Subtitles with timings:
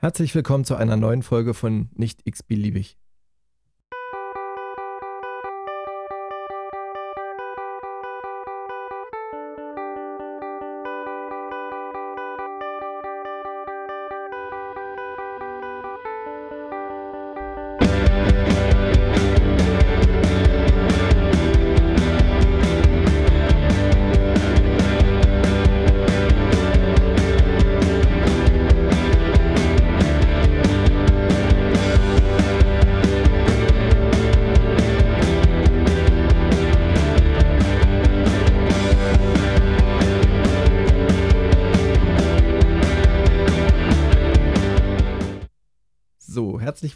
[0.00, 2.96] Herzlich willkommen zu einer neuen Folge von Nicht x-beliebig.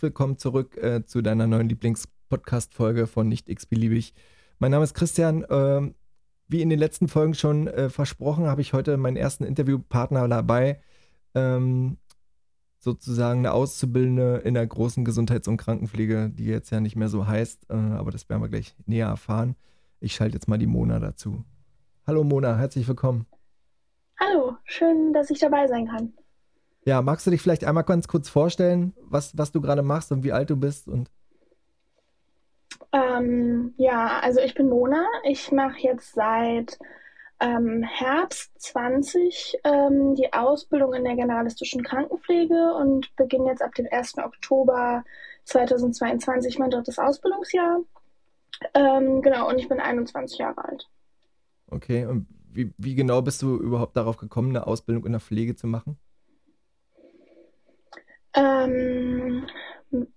[0.03, 4.15] Willkommen zurück äh, zu deiner neuen Lieblings-Podcast-Folge von Nicht x-beliebig.
[4.59, 5.47] Mein Name ist Christian.
[5.49, 5.95] Ähm,
[6.49, 10.83] wie in den letzten Folgen schon äh, versprochen, habe ich heute meinen ersten Interviewpartner dabei.
[11.37, 11.99] Ähm,
[12.81, 17.29] sozusagen eine Auszubildende in der großen Gesundheits- und Krankenpflege, die jetzt ja nicht mehr so
[17.29, 19.55] heißt, äh, aber das werden wir gleich näher erfahren.
[20.01, 21.45] Ich schalte jetzt mal die Mona dazu.
[22.09, 23.27] Hallo Mona, herzlich willkommen.
[24.19, 26.13] Hallo, schön, dass ich dabei sein kann.
[26.85, 30.25] Ja, magst du dich vielleicht einmal ganz kurz vorstellen, was, was du gerade machst und
[30.25, 30.89] wie alt du bist?
[30.89, 31.11] Und
[32.93, 35.07] ähm, ja, also ich bin Mona.
[35.25, 36.79] Ich mache jetzt seit
[37.41, 43.87] ähm, Herbst 20 ähm, die Ausbildung in der generalistischen Krankenpflege und beginne jetzt ab dem
[43.91, 44.19] 1.
[44.19, 45.05] Oktober
[45.45, 47.81] 2022 mein drittes Ausbildungsjahr.
[48.75, 50.89] Ähm, genau, und ich bin 21 Jahre alt.
[51.69, 55.57] Okay, und wie, wie genau bist du überhaupt darauf gekommen, eine Ausbildung in der Pflege
[55.57, 55.99] zu machen?
[58.35, 59.47] Ähm,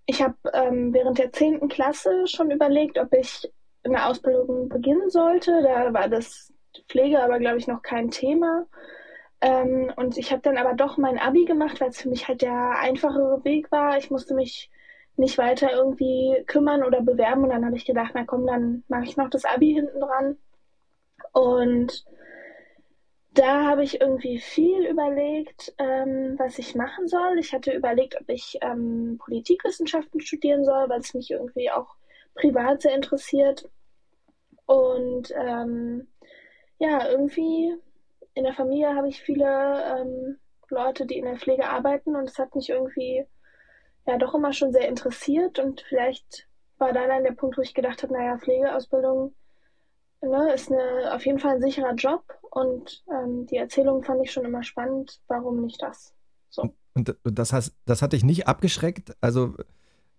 [0.06, 1.68] ich habe ähm, während der 10.
[1.68, 3.52] Klasse schon überlegt, ob ich
[3.84, 5.62] eine Ausbildung beginnen sollte.
[5.64, 6.54] Da war das
[6.90, 8.66] Pflege aber, glaube ich, noch kein Thema.
[9.42, 12.42] Ähm, und ich habe dann aber doch mein Abi gemacht, weil es für mich halt
[12.42, 13.98] der einfachere Weg war.
[13.98, 14.72] Ich musste mich
[15.18, 17.44] nicht weiter irgendwie kümmern oder bewerben.
[17.44, 20.38] Und dann habe ich gedacht, na komm, dann mache ich noch das Abi hinten dran.
[21.34, 22.06] Und
[23.36, 27.38] da habe ich irgendwie viel überlegt, ähm, was ich machen soll.
[27.38, 31.96] Ich hatte überlegt, ob ich ähm, Politikwissenschaften studieren soll, weil es mich irgendwie auch
[32.34, 33.70] privat sehr interessiert.
[34.66, 36.08] Und ähm,
[36.80, 37.76] ja, irgendwie
[38.34, 42.40] in der Familie habe ich viele ähm, Leute, die in der Pflege arbeiten und es
[42.40, 43.26] hat mich irgendwie
[44.08, 46.48] ja doch immer schon sehr interessiert und vielleicht
[46.78, 49.34] war da dann der Punkt, wo ich gedacht habe, naja, Pflegeausbildung
[50.26, 54.32] ne, ist eine, auf jeden Fall ein sicherer Job und ähm, die Erzählung fand ich
[54.32, 55.20] schon immer spannend.
[55.28, 56.14] Warum nicht das?
[56.50, 56.74] So.
[56.94, 59.16] Und das, has, das hat dich nicht abgeschreckt?
[59.20, 59.56] Also,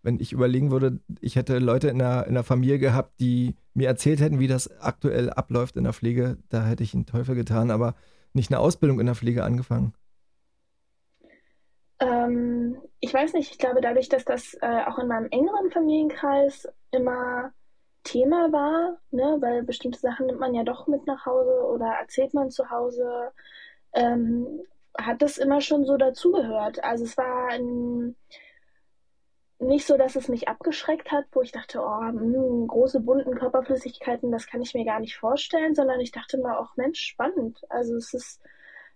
[0.02, 3.88] wenn ich überlegen würde, ich hätte Leute in der, in der Familie gehabt, die mir
[3.88, 7.70] erzählt hätten, wie das aktuell abläuft in der Pflege, da hätte ich einen Teufel getan,
[7.70, 7.94] aber
[8.34, 9.94] nicht eine Ausbildung in der Pflege angefangen.
[11.98, 16.68] Ähm, ich weiß nicht, ich glaube, dadurch, dass das äh, auch in meinem engeren Familienkreis
[16.90, 17.52] immer
[18.06, 22.34] Thema war, ne, weil bestimmte Sachen nimmt man ja doch mit nach Hause oder erzählt
[22.34, 23.32] man zu Hause,
[23.92, 24.62] ähm,
[24.96, 26.82] hat das immer schon so dazugehört.
[26.84, 28.14] Also es war ein,
[29.58, 33.34] nicht so, dass es mich abgeschreckt hat, wo ich dachte, oh, mh, hm, große bunten
[33.34, 37.60] Körperflüssigkeiten, das kann ich mir gar nicht vorstellen, sondern ich dachte mal, auch Mensch, spannend.
[37.68, 38.40] Also es ist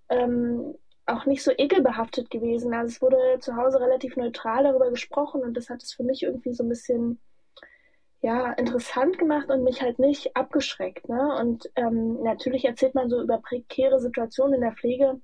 [0.09, 2.72] ähm, auch nicht so ekelbehaftet gewesen.
[2.75, 6.22] Also es wurde zu Hause relativ neutral darüber gesprochen und das hat es für mich
[6.22, 7.19] irgendwie so ein bisschen
[8.22, 11.08] ja, interessant gemacht und mich halt nicht abgeschreckt.
[11.08, 11.36] Ne?
[11.41, 15.20] Und ähm, natürlich erzählt man so über prekäre Situationen in der Pflege,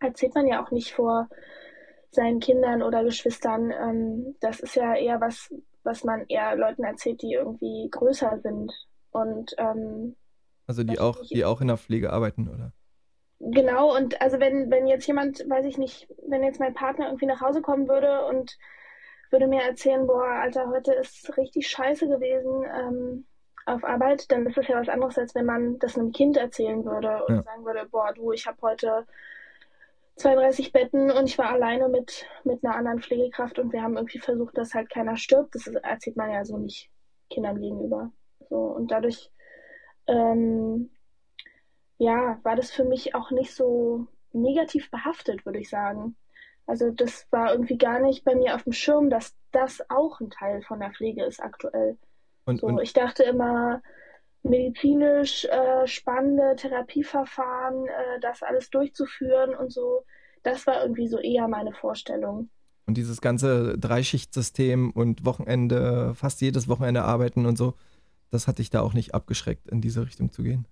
[0.00, 1.28] erzählt man ja auch nicht vor
[2.10, 3.70] seinen Kindern oder Geschwistern.
[3.70, 5.52] Ähm, das ist ja eher was,
[5.84, 8.72] was man eher Leuten erzählt, die irgendwie größer sind.
[9.10, 10.16] Und ähm,
[10.66, 12.72] also die auch, die auch in der Pflege arbeiten, oder?
[13.38, 17.26] Genau, und also wenn, wenn jetzt jemand, weiß ich nicht, wenn jetzt mein Partner irgendwie
[17.26, 18.56] nach Hause kommen würde und
[19.34, 23.26] würde mir erzählen, boah, Alter, heute ist richtig scheiße gewesen ähm,
[23.66, 26.84] auf Arbeit, dann ist das ja was anderes, als wenn man das einem Kind erzählen
[26.84, 27.42] würde und ja.
[27.42, 29.06] sagen würde, boah, du, ich habe heute
[30.16, 34.20] 32 Betten und ich war alleine mit, mit einer anderen Pflegekraft und wir haben irgendwie
[34.20, 35.56] versucht, dass halt keiner stirbt.
[35.56, 36.88] Das erzählt man ja so nicht
[37.28, 38.12] Kindern gegenüber.
[38.48, 39.32] So, und dadurch,
[40.06, 40.90] ähm,
[41.98, 46.14] ja, war das für mich auch nicht so negativ behaftet, würde ich sagen.
[46.66, 50.30] Also das war irgendwie gar nicht bei mir auf dem Schirm, dass das auch ein
[50.30, 51.98] Teil von der Pflege ist aktuell.
[52.46, 53.82] Und, so, und ich dachte immer,
[54.42, 60.04] medizinisch äh, spannende Therapieverfahren, äh, das alles durchzuführen und so,
[60.42, 62.50] das war irgendwie so eher meine Vorstellung.
[62.86, 67.74] Und dieses ganze Dreischichtsystem und Wochenende, fast jedes Wochenende arbeiten und so,
[68.30, 70.66] das hat dich da auch nicht abgeschreckt, in diese Richtung zu gehen?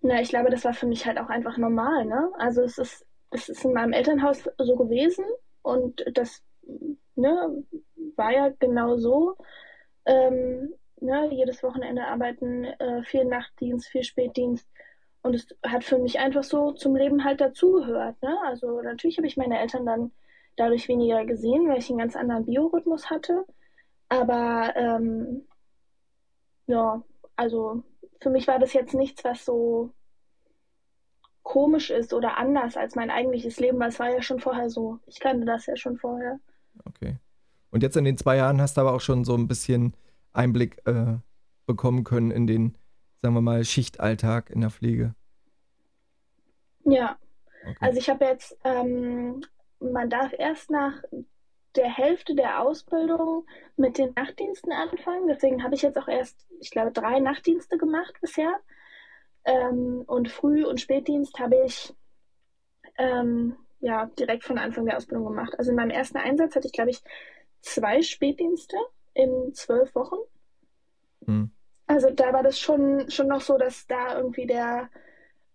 [0.00, 2.30] Na, ich glaube, das war für mich halt auch einfach normal, ne?
[2.38, 5.24] Also es ist es ist in meinem Elternhaus so gewesen.
[5.62, 6.42] und das
[7.16, 7.64] ne,
[8.16, 9.36] war ja genau so.
[10.06, 14.66] Ähm, ne, jedes Wochenende arbeiten, äh, viel Nachtdienst, viel Spätdienst.
[15.22, 18.20] Und es hat für mich einfach so zum Leben halt dazugehört.
[18.22, 18.36] Ne?
[18.44, 20.12] Also natürlich habe ich meine Eltern dann
[20.56, 23.44] dadurch weniger gesehen, weil ich einen ganz anderen Biorhythmus hatte.
[24.08, 25.46] Aber ähm,
[26.66, 27.02] ja,
[27.36, 27.82] also
[28.20, 29.92] für mich war das jetzt nichts, was so
[31.44, 34.98] komisch ist oder anders als mein eigentliches Leben, weil es war ja schon vorher so.
[35.06, 36.40] Ich kannte das ja schon vorher.
[36.84, 37.18] Okay.
[37.70, 39.94] Und jetzt in den zwei Jahren hast du aber auch schon so ein bisschen
[40.32, 41.18] Einblick äh,
[41.66, 42.76] bekommen können in den,
[43.22, 45.14] sagen wir mal, Schichtalltag in der Pflege.
[46.84, 47.16] Ja.
[47.62, 47.76] Okay.
[47.80, 49.44] Also ich habe jetzt, ähm,
[49.80, 51.02] man darf erst nach
[51.76, 53.46] der Hälfte der Ausbildung
[53.76, 55.28] mit den Nachtdiensten anfangen.
[55.28, 58.54] Deswegen habe ich jetzt auch erst, ich glaube, drei Nachtdienste gemacht bisher.
[59.44, 61.94] Ähm, und Früh- und Spätdienst habe ich
[62.98, 65.54] ähm, ja direkt von Anfang der Ausbildung gemacht.
[65.58, 67.02] Also in meinem ersten Einsatz hatte ich, glaube ich,
[67.60, 68.76] zwei Spätdienste
[69.12, 70.16] in zwölf Wochen.
[71.26, 71.50] Hm.
[71.86, 74.88] Also da war das schon, schon noch so, dass da irgendwie der,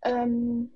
[0.03, 0.71] ähm,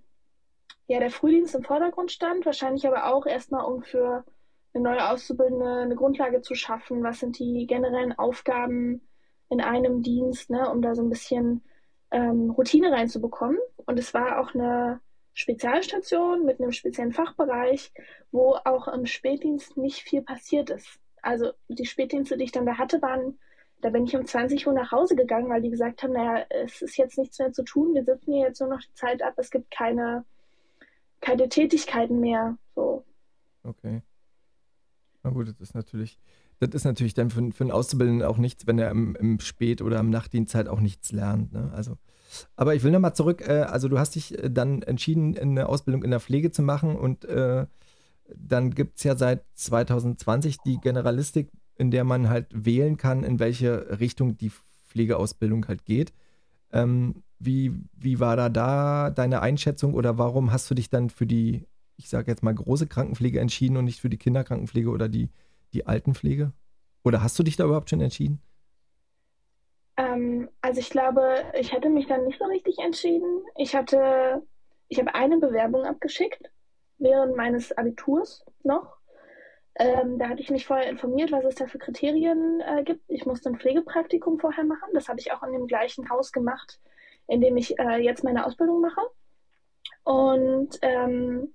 [0.88, 2.46] ja, der Frühdienst im Vordergrund stand.
[2.46, 4.26] Wahrscheinlich aber auch erstmal, um für
[4.74, 7.04] eine neue Auszubildende eine Grundlage zu schaffen.
[7.04, 9.08] Was sind die generellen Aufgaben
[9.50, 11.64] in einem Dienst, ne, um da so ein bisschen
[12.14, 13.58] ähm, Routine reinzubekommen.
[13.86, 15.02] Und es war auch eine
[15.34, 17.92] Spezialstation mit einem speziellen Fachbereich,
[18.32, 21.00] wo auch im Spätdienst nicht viel passiert ist.
[21.22, 23.40] Also die Spätdienste, die ich dann da hatte, waren,
[23.82, 26.82] da bin ich um 20 Uhr nach Hause gegangen, weil die gesagt haben, naja, es
[26.82, 29.34] ist jetzt nichts mehr zu tun, wir sitzen hier jetzt nur noch die Zeit ab,
[29.38, 30.24] es gibt keine,
[31.20, 32.58] keine Tätigkeiten mehr.
[32.76, 33.04] So.
[33.64, 34.02] Okay.
[35.24, 36.20] Na gut, das ist natürlich,
[36.68, 39.82] das ist natürlich dann für, für einen Auszubildenden auch nichts, wenn er im, im Spät-
[39.82, 41.54] oder im Nachtdienst halt auch nichts lernt.
[41.54, 41.72] Ne?
[41.74, 41.98] Also,
[42.56, 46.04] aber ich will nochmal zurück, äh, also du hast dich äh, dann entschieden, eine Ausbildung
[46.04, 47.66] in der Pflege zu machen und äh,
[48.36, 53.40] dann gibt es ja seit 2020 die Generalistik, in der man halt wählen kann, in
[53.40, 54.52] welche Richtung die
[54.88, 56.14] Pflegeausbildung halt geht.
[56.72, 61.28] Ähm, wie, wie war da da deine Einschätzung oder warum hast du dich dann für
[61.28, 61.66] die
[61.98, 65.30] ich sage jetzt mal, große Krankenpflege entschieden und nicht für die Kinderkrankenpflege oder die,
[65.74, 66.54] die Altenpflege?
[67.04, 68.42] Oder hast du dich da überhaupt schon entschieden?
[69.98, 73.44] Ähm, also ich glaube, ich hätte mich dann nicht so richtig entschieden.
[73.58, 74.42] Ich hatte,
[74.88, 76.50] ich habe eine Bewerbung abgeschickt
[76.98, 78.98] während meines Abiturs noch.
[79.76, 83.04] Ähm, da hatte ich mich vorher informiert, was es da für Kriterien äh, gibt.
[83.08, 84.90] Ich musste ein Pflegepraktikum vorher machen.
[84.94, 86.80] Das habe ich auch in dem gleichen Haus gemacht,
[87.28, 89.02] in dem ich äh, jetzt meine Ausbildung mache.
[90.04, 91.54] Und ähm,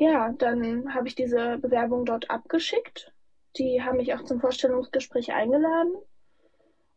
[0.00, 3.12] ja, dann habe ich diese Bewerbung dort abgeschickt.
[3.58, 5.94] Die haben mich auch zum Vorstellungsgespräch eingeladen.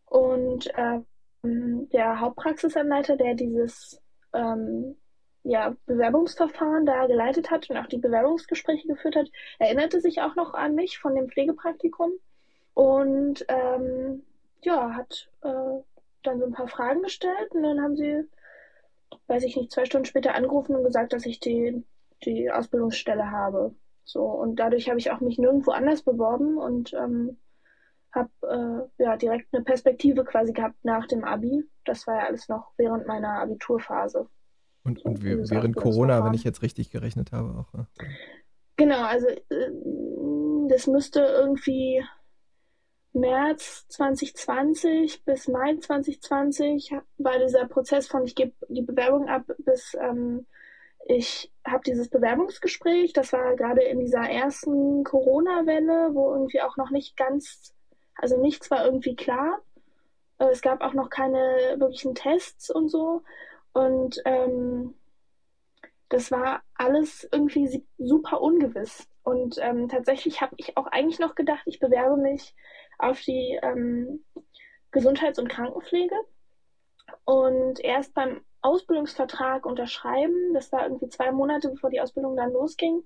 [0.05, 4.01] Und ähm, der Hauptpraxisanleiter, der dieses
[4.31, 4.95] ähm,
[5.44, 9.27] ja, Bewerbungsverfahren da geleitet hat und auch die Bewerbungsgespräche geführt hat,
[9.59, 12.13] erinnerte sich auch noch an mich von dem Pflegepraktikum
[12.73, 14.23] und ähm,
[14.61, 15.81] ja, hat äh,
[16.23, 18.23] dann so ein paar Fragen gestellt und dann haben sie,
[19.27, 21.83] weiß ich nicht, zwei Stunden später angerufen und gesagt, dass ich die
[22.25, 23.75] die Ausbildungsstelle habe.
[24.05, 27.37] So, und dadurch habe ich auch mich nirgendwo anders beworben und ähm,
[28.11, 31.63] habe äh, ja direkt eine Perspektive quasi gehabt nach dem Abi.
[31.85, 34.27] Das war ja alles noch während meiner Abiturphase.
[34.83, 37.73] Und, und so, während Corona, wenn ich jetzt richtig gerechnet habe, auch.
[37.73, 37.87] Ja.
[38.75, 39.71] Genau, also äh,
[40.69, 42.03] das müsste irgendwie
[43.13, 49.95] März 2020 bis Mai 2020 war dieser Prozess von ich gebe die Bewerbung ab bis
[50.00, 50.48] ähm,
[51.05, 56.91] ich habe dieses Bewerbungsgespräch, das war gerade in dieser ersten Corona-Welle, wo irgendwie auch noch
[56.91, 57.74] nicht ganz,
[58.15, 59.60] also nichts war irgendwie klar.
[60.39, 63.24] Äh, es gab auch noch keine wirklichen Tests und so.
[63.74, 64.93] Und ähm,
[66.10, 69.07] das war alles irgendwie super ungewiss.
[69.24, 72.53] Und ähm, tatsächlich habe ich auch eigentlich noch gedacht, ich bewerbe mich
[72.98, 74.24] auf die ähm,
[74.91, 76.15] Gesundheits- und Krankenpflege.
[77.25, 83.03] Und erst beim Ausbildungsvertrag unterschreiben, das war irgendwie zwei Monate, bevor die Ausbildung dann losging,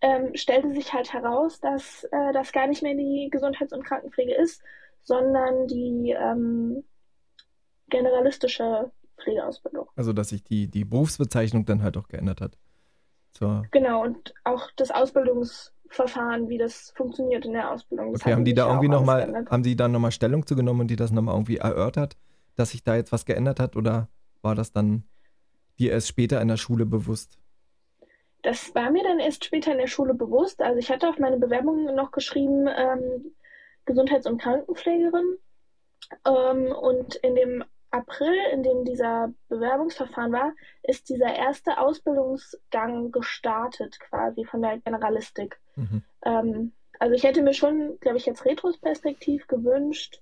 [0.00, 4.34] ähm, stellte sich halt heraus, dass äh, das gar nicht mehr die Gesundheits- und Krankenpflege
[4.34, 4.62] ist,
[5.02, 6.84] sondern die ähm,
[7.88, 8.90] generalistische
[9.22, 9.88] Pflegeausbildung.
[9.96, 12.58] Also dass sich die, die Berufsbezeichnung dann halt auch geändert hat.
[13.32, 18.14] Zur genau, und auch das Ausbildungsverfahren, wie das funktioniert in der Ausbildung.
[18.14, 20.96] Okay, haben die da irgendwie nochmal, haben die da nochmal Stellung zu genommen und die
[20.96, 22.16] das nochmal irgendwie erörtert,
[22.56, 24.08] dass sich da jetzt was geändert hat oder
[24.42, 25.04] war das dann
[25.78, 27.38] dir erst später in der Schule bewusst?
[28.42, 30.60] Das war mir dann erst später in der Schule bewusst.
[30.60, 33.34] Also ich hatte auf meine Bewerbung noch geschrieben, ähm,
[33.84, 35.38] Gesundheits- und Krankenpflegerin.
[36.26, 44.00] Ähm, und in dem April, in dem dieser Bewerbungsverfahren war, ist dieser erste Ausbildungsgang gestartet,
[44.00, 45.60] quasi von der Generalistik.
[45.76, 46.02] Mhm.
[46.24, 50.20] Ähm, also ich hätte mir schon, glaube ich, jetzt retrospektiv gewünscht,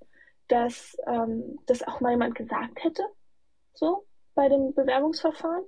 [0.48, 3.04] dass ähm, das auch mal jemand gesagt hätte,
[3.72, 5.64] so bei dem Bewerbungsverfahren.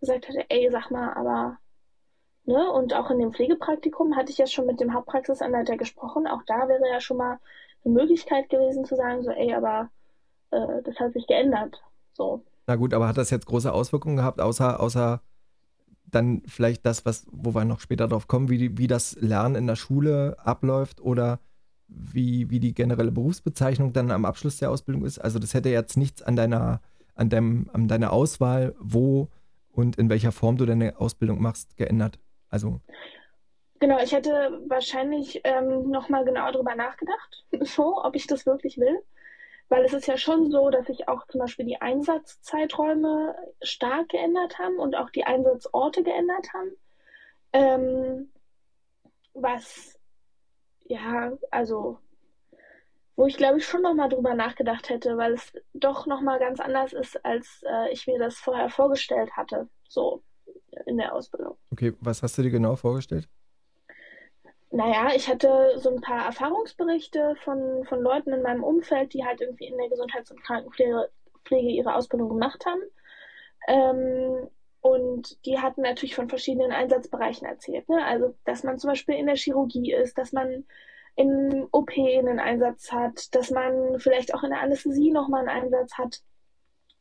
[0.00, 1.58] Gesagt hätte, ey, sag mal, aber,
[2.44, 6.26] ne, und auch in dem Pflegepraktikum hatte ich ja schon mit dem Hauptpraxisanleiter gesprochen.
[6.26, 7.38] Auch da wäre ja schon mal
[7.84, 9.90] eine Möglichkeit gewesen zu sagen, so, ey, aber
[10.50, 11.82] äh, das hat sich geändert.
[12.12, 12.44] So.
[12.66, 15.20] Na gut, aber hat das jetzt große Auswirkungen gehabt, außer, außer
[16.06, 19.66] dann vielleicht das, was, wo wir noch später drauf kommen, wie, wie das Lernen in
[19.66, 21.40] der Schule abläuft oder
[21.88, 25.18] wie, wie die generelle Berufsbezeichnung dann am Abschluss der Ausbildung ist?
[25.18, 26.80] Also das hätte jetzt nichts an deiner,
[27.14, 29.28] an deinem, an deiner Auswahl, wo
[29.72, 32.18] und in welcher Form du deine Ausbildung machst, geändert.
[32.48, 32.80] Also
[33.84, 38.98] Genau, ich hätte wahrscheinlich ähm, nochmal genau darüber nachgedacht, so, ob ich das wirklich will.
[39.68, 44.58] Weil es ist ja schon so, dass sich auch zum Beispiel die Einsatzzeiträume stark geändert
[44.58, 46.70] haben und auch die Einsatzorte geändert haben.
[47.52, 48.32] Ähm,
[49.34, 49.98] was,
[50.84, 51.98] ja, also,
[53.16, 56.92] wo ich glaube ich schon nochmal drüber nachgedacht hätte, weil es doch nochmal ganz anders
[56.92, 60.22] ist, als äh, ich mir das vorher vorgestellt hatte, so
[60.86, 61.56] in der Ausbildung.
[61.70, 63.28] Okay, was hast du dir genau vorgestellt?
[64.70, 69.40] Naja, ich hatte so ein paar Erfahrungsberichte von, von Leuten in meinem Umfeld, die halt
[69.40, 71.08] irgendwie in der Gesundheits- und Krankenpflege
[71.44, 72.80] Pflege ihre Ausbildung gemacht haben.
[73.68, 74.48] Ähm,
[74.80, 77.88] und die hatten natürlich von verschiedenen Einsatzbereichen erzählt.
[77.88, 78.04] Ne?
[78.04, 80.64] Also, dass man zum Beispiel in der Chirurgie ist, dass man
[81.16, 85.94] im OP einen Einsatz hat, dass man vielleicht auch in der Anästhesie nochmal einen Einsatz
[85.94, 86.20] hat,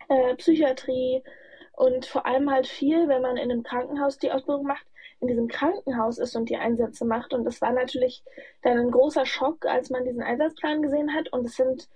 [0.09, 1.23] äh, Psychiatrie
[1.71, 4.85] und vor allem halt viel, wenn man in einem Krankenhaus die Ausbildung macht,
[5.19, 7.33] in diesem Krankenhaus ist und die Einsätze macht.
[7.33, 8.23] Und das war natürlich
[8.61, 11.31] dann ein großer Schock, als man diesen Einsatzplan gesehen hat.
[11.31, 11.89] Und es sind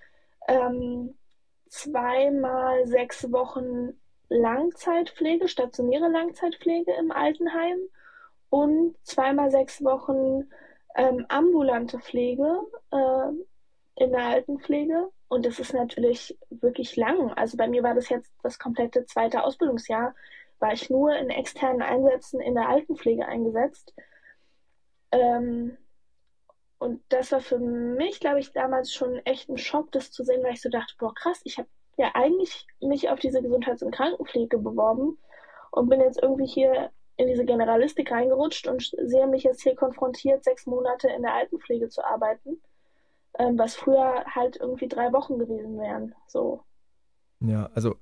[0.48, 1.16] ähm,
[1.68, 7.78] zweimal sechs Wochen Langzeitpflege, stationäre Langzeitpflege im Altenheim
[8.50, 10.50] und zweimal sechs Wochen
[10.98, 12.62] ähm, ambulante Pflege
[12.92, 15.10] äh, in der Altenpflege.
[15.30, 17.32] Und das ist natürlich wirklich lang.
[17.34, 20.14] Also bei mir war das jetzt das komplette zweite Ausbildungsjahr
[20.60, 23.94] war ich nur in externen Einsätzen in der Altenpflege eingesetzt.
[25.12, 25.78] Ähm,
[26.80, 30.44] und das war für mich, glaube ich, damals schon echt ein Schock, das zu sehen,
[30.44, 33.92] weil ich so dachte, boah, krass, ich habe ja eigentlich mich auf diese Gesundheits- und
[33.92, 35.18] Krankenpflege beworben
[35.72, 40.44] und bin jetzt irgendwie hier in diese Generalistik reingerutscht und sehe mich jetzt hier konfrontiert,
[40.44, 42.62] sechs Monate in der Altenpflege zu arbeiten,
[43.40, 46.14] ähm, was früher halt irgendwie drei Wochen gewesen wären.
[46.28, 46.62] So.
[47.40, 47.96] Ja, also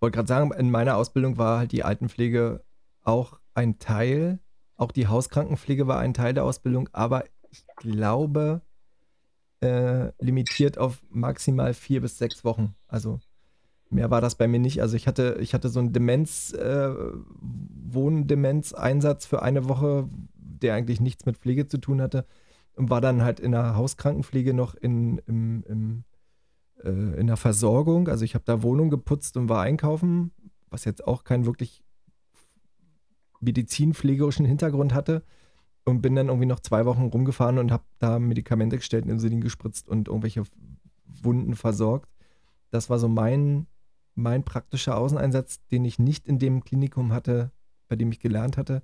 [0.00, 2.62] wollte gerade sagen, in meiner Ausbildung war halt die Altenpflege
[3.04, 4.38] auch ein Teil,
[4.76, 8.62] auch die Hauskrankenpflege war ein Teil der Ausbildung, aber ich glaube
[9.60, 12.74] äh, limitiert auf maximal vier bis sechs Wochen.
[12.88, 13.20] Also
[13.92, 14.80] mehr war das bei mir nicht.
[14.80, 16.90] Also ich hatte, ich hatte so einen Demenz, äh,
[17.40, 22.26] Wohndemenz-Einsatz für eine Woche, der eigentlich nichts mit Pflege zu tun hatte
[22.74, 26.04] und war dann halt in der Hauskrankenpflege noch in, im, im
[26.84, 28.08] äh, in der Versorgung.
[28.08, 30.32] Also ich habe da Wohnung geputzt und war einkaufen,
[30.70, 31.82] was jetzt auch keinen wirklich
[33.40, 35.22] medizinpflegerischen Hintergrund hatte.
[35.84, 39.88] Und bin dann irgendwie noch zwei Wochen rumgefahren und habe da Medikamente gestellt, Insulin gespritzt
[39.88, 40.44] und irgendwelche
[41.06, 42.08] Wunden versorgt.
[42.70, 43.66] Das war so mein,
[44.14, 47.50] mein praktischer Außeneinsatz, den ich nicht in dem Klinikum hatte,
[47.88, 48.82] bei dem ich gelernt hatte.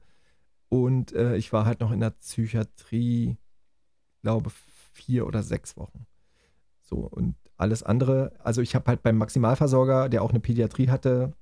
[0.69, 3.37] Und äh, ich war halt noch in der Psychiatrie,
[4.23, 4.51] glaube
[4.93, 6.07] vier oder sechs Wochen.
[6.83, 11.35] So, und alles andere, also ich habe halt beim Maximalversorger, der auch eine Pädiatrie hatte,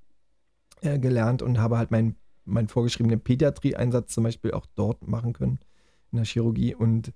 [0.80, 2.16] äh, gelernt und habe halt meinen
[2.46, 5.58] mein vorgeschriebenen Pädiatrie-Einsatz zum Beispiel auch dort machen können,
[6.12, 6.74] in der Chirurgie.
[6.74, 7.12] Und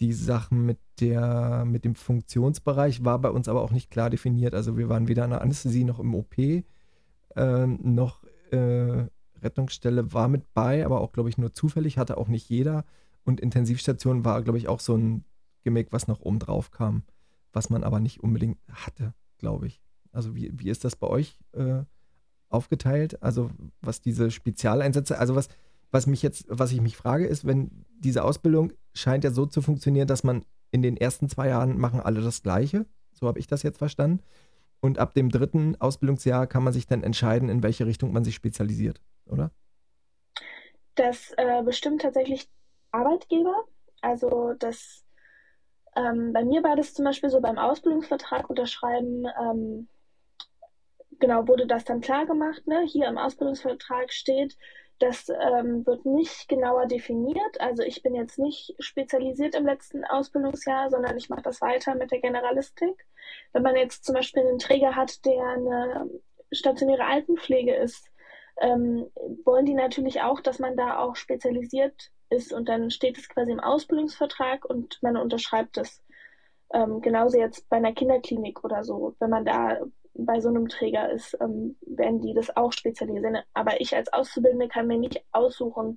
[0.00, 4.54] die Sachen mit, der, mit dem Funktionsbereich war bei uns aber auch nicht klar definiert.
[4.54, 6.64] Also wir waren weder in der Anästhesie noch im OP, äh,
[7.66, 9.06] noch äh,
[9.42, 12.84] Rettungsstelle war mit bei, aber auch, glaube ich, nur zufällig, hatte auch nicht jeder.
[13.24, 15.24] Und Intensivstation war, glaube ich, auch so ein
[15.64, 17.02] Gimmick, was noch oben drauf kam
[17.52, 19.82] was man aber nicht unbedingt hatte, glaube ich.
[20.12, 21.82] Also wie, wie ist das bei euch äh,
[22.48, 23.22] aufgeteilt?
[23.22, 23.50] Also
[23.80, 25.48] was diese Spezialeinsätze, also was,
[25.90, 29.62] was mich jetzt, was ich mich frage, ist, wenn diese Ausbildung scheint ja so zu
[29.62, 32.86] funktionieren, dass man in den ersten zwei Jahren machen alle das Gleiche.
[33.12, 34.22] So habe ich das jetzt verstanden.
[34.80, 38.34] Und ab dem dritten Ausbildungsjahr kann man sich dann entscheiden, in welche Richtung man sich
[38.34, 39.50] spezialisiert, oder?
[40.94, 42.48] Das äh, bestimmt tatsächlich
[42.92, 43.54] Arbeitgeber.
[44.00, 45.04] Also das
[45.96, 49.88] ähm, bei mir war das zum Beispiel so beim Ausbildungsvertrag unterschreiben, ähm,
[51.18, 52.84] genau, wurde das dann klar gemacht, ne?
[52.86, 54.56] Hier im Ausbildungsvertrag steht,
[54.98, 57.60] das ähm, wird nicht genauer definiert.
[57.60, 62.10] Also ich bin jetzt nicht spezialisiert im letzten Ausbildungsjahr, sondern ich mache das weiter mit
[62.10, 63.06] der Generalistik.
[63.52, 66.10] Wenn man jetzt zum Beispiel einen Träger hat, der eine
[66.52, 68.10] stationäre Altenpflege ist,
[68.60, 69.10] ähm,
[69.44, 73.52] wollen die natürlich auch, dass man da auch spezialisiert ist und dann steht es quasi
[73.52, 76.02] im Ausbildungsvertrag und man unterschreibt es.
[76.72, 79.78] Ähm, genauso jetzt bei einer Kinderklinik oder so, wenn man da
[80.18, 83.38] bei so einem Träger ist, ähm, werden die das auch spezialisieren.
[83.54, 85.96] Aber ich als Auszubildende kann mir nicht aussuchen,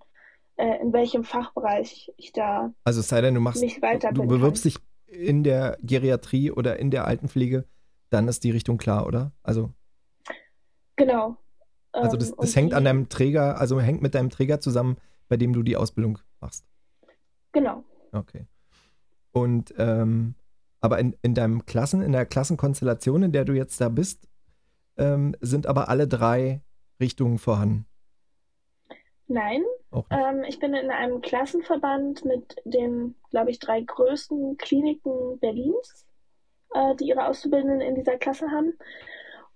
[0.57, 3.79] äh, in welchem Fachbereich ich da also es sei denn, du machst, mich
[4.13, 4.71] Du bewirbst kann.
[4.71, 7.65] dich in der Geriatrie oder in der Altenpflege,
[8.09, 9.31] dann ist die Richtung klar, oder?
[9.43, 9.73] Also
[10.95, 11.37] genau.
[11.91, 14.97] Also das, ähm, das hängt die, an deinem Träger, also hängt mit deinem Träger zusammen,
[15.27, 16.65] bei dem du die Ausbildung machst.
[17.51, 17.83] Genau.
[18.11, 18.45] Okay.
[19.31, 20.35] Und ähm,
[20.81, 24.27] aber in, in deinem Klassen, in der Klassenkonstellation, in der du jetzt da bist,
[24.97, 26.61] ähm, sind aber alle drei
[26.99, 27.85] Richtungen vorhanden.
[29.27, 29.63] Nein,
[30.09, 36.05] ähm, ich bin in einem Klassenverband mit den, glaube ich, drei größten Kliniken Berlins,
[36.73, 38.73] äh, die ihre Auszubildenden in dieser Klasse haben.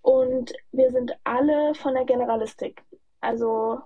[0.02, 2.84] Und wir sind alle von der Generalistik.
[3.20, 3.82] Also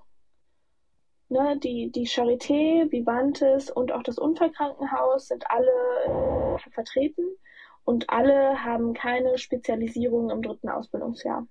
[1.29, 7.23] ne, die, die Charité, Vivantes und auch das Unfallkrankenhaus sind alle äh, vertreten
[7.83, 11.47] und alle haben keine Spezialisierung im dritten Ausbildungsjahr.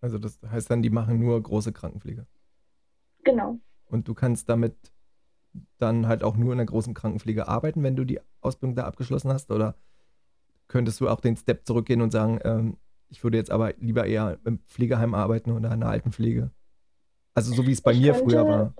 [0.00, 2.26] Also das heißt dann, die machen nur große Krankenpflege.
[3.24, 3.58] Genau.
[3.86, 4.76] Und du kannst damit
[5.78, 9.32] dann halt auch nur in der großen Krankenpflege arbeiten, wenn du die Ausbildung da abgeschlossen
[9.32, 9.50] hast?
[9.50, 9.74] Oder
[10.68, 12.76] könntest du auch den Step zurückgehen und sagen, ähm,
[13.08, 16.50] ich würde jetzt aber lieber eher im Pflegeheim arbeiten oder in der Altenpflege?
[17.34, 18.74] Also so wie es bei ich mir könnte, früher war.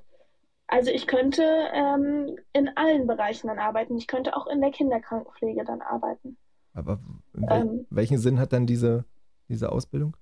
[0.68, 3.96] Also ich könnte ähm, in allen Bereichen dann arbeiten.
[3.96, 6.36] Ich könnte auch in der Kinderkrankenpflege dann arbeiten.
[6.74, 7.00] Aber
[7.32, 9.06] wel ähm, welchen Sinn hat dann diese,
[9.48, 10.14] diese Ausbildung?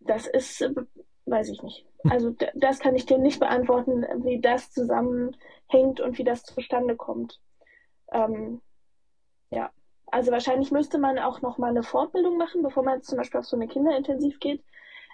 [0.00, 0.74] Das ist, äh,
[1.26, 1.86] weiß ich nicht.
[2.02, 2.12] Hm.
[2.12, 7.40] Also das kann ich dir nicht beantworten, wie das zusammenhängt und wie das zustande kommt.
[8.12, 8.60] Ähm,
[9.50, 9.70] ja,
[10.06, 13.46] also wahrscheinlich müsste man auch noch mal eine Fortbildung machen, bevor man zum Beispiel auf
[13.46, 14.64] so eine Kinderintensiv geht.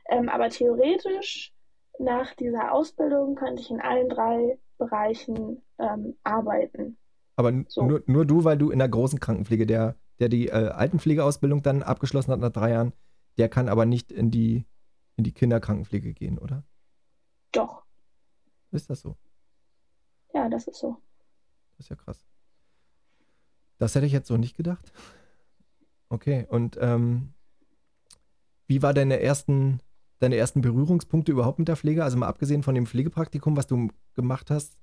[0.09, 1.54] Ähm, aber theoretisch
[1.99, 6.97] nach dieser Ausbildung könnte ich in allen drei Bereichen ähm, arbeiten.
[7.37, 7.83] Aber so.
[7.83, 11.83] nur, nur du, weil du in der großen Krankenpflege, der, der die äh, Altenpflegeausbildung dann
[11.83, 12.93] abgeschlossen hat nach drei Jahren,
[13.39, 14.65] der kann aber nicht in die,
[15.17, 16.65] in die Kinderkrankenpflege gehen, oder?
[17.53, 17.85] Doch.
[18.71, 19.17] Ist das so?
[20.33, 20.97] Ja, das ist so.
[21.77, 22.25] Das ist ja krass.
[23.79, 24.93] Das hätte ich jetzt so nicht gedacht.
[26.09, 27.35] Okay, und ähm,
[28.67, 29.81] wie war deine ersten
[30.21, 32.05] deine ersten Berührungspunkte überhaupt mit der Pflege?
[32.05, 34.77] Also mal abgesehen von dem Pflegepraktikum, was du gemacht hast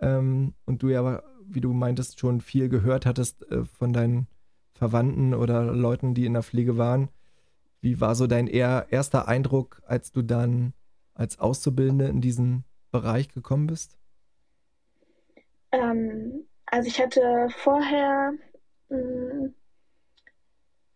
[0.00, 4.28] ähm, und du ja, wie du meintest, schon viel gehört hattest äh, von deinen
[4.74, 7.08] Verwandten oder Leuten, die in der Pflege waren.
[7.80, 10.72] Wie war so dein eher erster Eindruck, als du dann
[11.14, 13.98] als Auszubildende in diesen Bereich gekommen bist?
[15.72, 18.32] Ähm, also ich hatte vorher
[18.88, 19.54] mh, hm,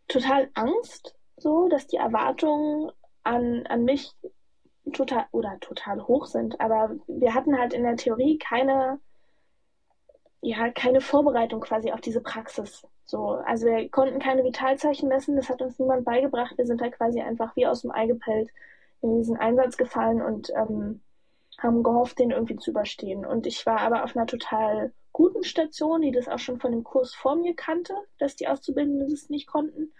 [0.09, 2.91] total Angst, so dass die Erwartungen
[3.25, 4.13] an, an mich
[4.93, 6.61] total oder total hoch sind.
[6.61, 8.99] Aber wir hatten halt in der Theorie keine,
[10.41, 12.87] ja, keine Vorbereitung quasi auf diese Praxis.
[13.05, 16.57] So, also wir konnten keine Vitalzeichen messen, das hat uns niemand beigebracht.
[16.57, 18.51] Wir sind da quasi einfach wie aus dem Ei gepellt
[19.03, 21.01] in diesen Einsatz gefallen und ähm,
[21.59, 23.27] haben gehofft, den irgendwie zu überstehen.
[23.27, 26.85] Und ich war aber auf einer total guten Station, die das auch schon von dem
[26.85, 29.93] Kurs vor mir kannte, dass die Auszubildenden das nicht konnten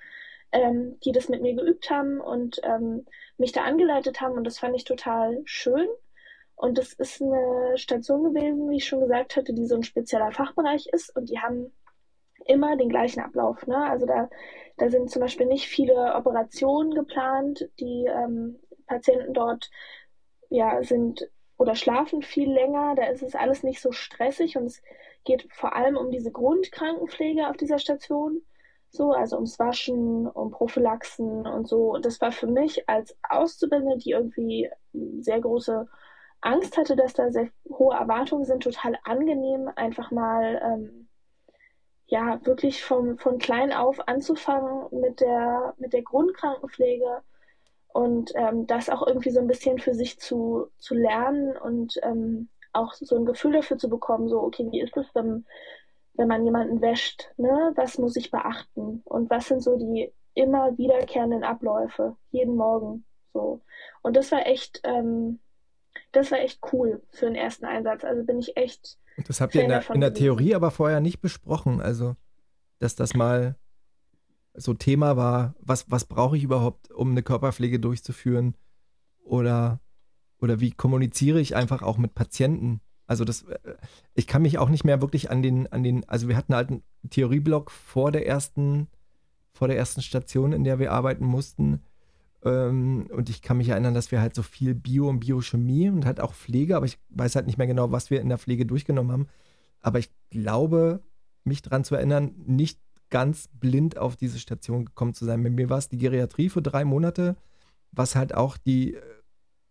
[0.53, 3.07] ähm, die das mit mir geübt haben und ähm,
[3.39, 5.89] mich da angeleitet haben und das fand ich total schön.
[6.55, 10.31] Und das ist eine Station gewesen, wie ich schon gesagt hatte, die so ein spezieller
[10.31, 11.73] Fachbereich ist und die haben
[12.47, 13.67] immer den gleichen Ablauf.
[13.67, 13.77] Ne?
[13.77, 14.29] Also da,
[14.77, 17.69] da sind zum Beispiel nicht viele Operationen geplant.
[17.81, 19.71] Die ähm, Patienten dort
[20.51, 22.95] ja, sind oder schlafen viel länger.
[22.95, 24.83] Da ist es alles nicht so stressig und es
[25.25, 28.43] geht vor allem um diese Grundkrankenpflege auf dieser Station
[28.93, 31.95] so, also ums Waschen, um Prophylaxen und so.
[31.95, 34.71] Und das war für mich als Auszubildende, die irgendwie
[35.21, 35.89] sehr große
[36.43, 41.09] Angst hatte, dass da sehr hohe Erwartungen sind, total angenehm, einfach mal ähm,
[42.07, 47.23] ja wirklich vom, von klein auf anzufangen mit der, mit der Grundkrankenpflege
[47.89, 52.49] und ähm, das auch irgendwie so ein bisschen für sich zu, zu lernen und ähm,
[52.75, 55.47] auch so ein Gefühl dafür zu bekommen, so, okay, wie ist es, wenn,
[56.15, 60.77] wenn man jemanden wäscht, ne, was muss ich beachten und was sind so die immer
[60.79, 63.63] wiederkehrenden Abläufe jeden Morgen so.
[64.03, 65.41] Und das war echt, ähm,
[66.13, 68.05] das war echt cool für den ersten Einsatz.
[68.05, 68.99] Also bin ich echt.
[69.27, 72.17] Das habt ihr in der, in der Theorie aber vorher nicht besprochen, also
[72.79, 73.57] dass das mal
[74.55, 78.57] so Thema war, was, was brauche ich überhaupt, um eine Körperpflege durchzuführen?
[79.25, 79.81] Oder,
[80.41, 82.81] oder wie kommuniziere ich einfach auch mit Patienten?
[83.07, 83.59] Also das, äh,
[84.15, 86.71] ich kann mich auch nicht mehr wirklich an den, an den, also wir hatten halt
[86.71, 88.89] einen Theorieblock vor der ersten,
[89.53, 91.83] vor der ersten Station, in der wir arbeiten mussten.
[92.45, 96.05] Ähm, und ich kann mich erinnern, dass wir halt so viel Bio und Biochemie und
[96.05, 98.67] halt auch Pflege, aber ich weiß halt nicht mehr genau, was wir in der Pflege
[98.67, 99.29] durchgenommen haben.
[99.81, 101.03] Aber ich glaube,
[101.45, 105.43] mich daran zu erinnern, nicht ganz blind auf diese Station gekommen zu sein.
[105.43, 107.37] Bei mir war es die Geriatrie für drei Monate,
[107.91, 108.97] was halt auch die,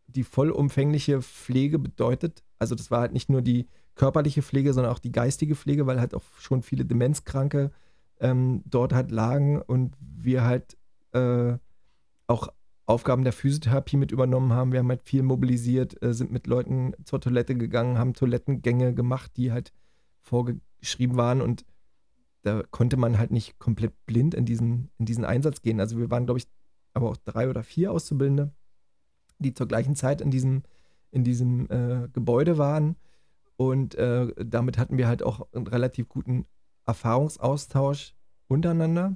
[0.08, 2.44] die vollumfängliche Pflege bedeutet.
[2.62, 6.00] Also das war halt nicht nur die körperliche Pflege, sondern auch die geistige Pflege, weil
[6.00, 7.72] halt auch schon viele Demenzkranke
[8.20, 10.78] ähm, dort halt lagen und wir halt
[11.14, 11.58] äh,
[12.28, 12.50] auch
[12.86, 14.72] Aufgaben der Physiotherapie mit übernommen haben.
[14.74, 19.32] Wir haben halt viel mobilisiert, äh, sind mit Leuten zur Toilette gegangen, haben Toilettengänge gemacht,
[19.38, 19.74] die halt
[20.20, 21.66] vorgeschrieben waren und
[22.44, 25.80] da konnte man halt nicht komplett blind in diesen, in diesen Einsatz gehen.
[25.80, 26.48] Also wir waren, glaube ich,
[26.94, 28.54] aber auch drei oder vier Auszubildende,
[29.40, 30.62] die zur gleichen Zeit in diesem,
[31.12, 32.96] in diesem äh, Gebäude waren.
[33.58, 36.46] Und äh, damit hatten wir halt auch einen relativ guten
[36.86, 38.16] Erfahrungsaustausch
[38.48, 39.16] untereinander.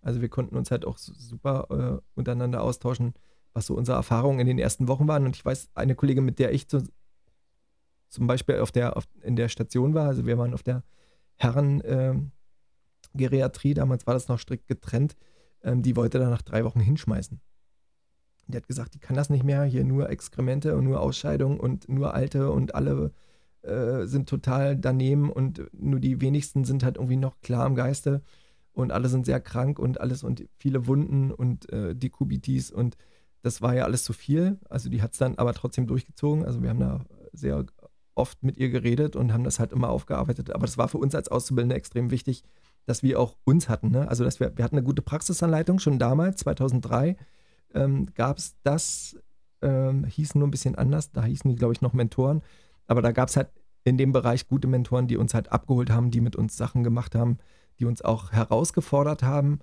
[0.00, 3.14] Also wir konnten uns halt auch super äh, untereinander austauschen,
[3.52, 5.24] was so unsere Erfahrungen in den ersten Wochen waren.
[5.24, 6.84] Und ich weiß, eine Kollegin, mit der ich zu,
[8.08, 10.84] zum Beispiel auf der, auf, in der Station war, also wir waren auf der
[11.36, 15.16] Herren-Geriatrie, ähm, damals war das noch strikt getrennt,
[15.62, 17.40] ähm, die wollte da nach drei Wochen hinschmeißen.
[18.48, 21.88] Die hat gesagt, die kann das nicht mehr, hier nur Exkremente und nur Ausscheidungen und
[21.88, 23.12] nur Alte und alle
[23.62, 28.22] äh, sind total daneben und nur die wenigsten sind halt irgendwie noch klar im Geiste
[28.72, 32.96] und alle sind sehr krank und alles und viele Wunden und äh, Dekubitis und
[33.42, 34.58] das war ja alles zu viel.
[34.68, 36.44] Also die hat es dann aber trotzdem durchgezogen.
[36.44, 37.64] Also wir haben da sehr
[38.14, 40.50] oft mit ihr geredet und haben das halt immer aufgearbeitet.
[40.50, 42.42] Aber das war für uns als Auszubildende extrem wichtig,
[42.84, 43.90] dass wir auch uns hatten.
[43.90, 44.08] Ne?
[44.08, 47.16] Also dass wir, wir hatten eine gute Praxisanleitung schon damals, 2003
[47.74, 49.18] ähm, gab es das,
[49.62, 52.42] ähm, hießen nur ein bisschen anders, da hießen die, glaube ich, noch Mentoren.
[52.86, 53.50] Aber da gab es halt
[53.84, 57.14] in dem Bereich gute Mentoren, die uns halt abgeholt haben, die mit uns Sachen gemacht
[57.14, 57.38] haben,
[57.78, 59.60] die uns auch herausgefordert haben,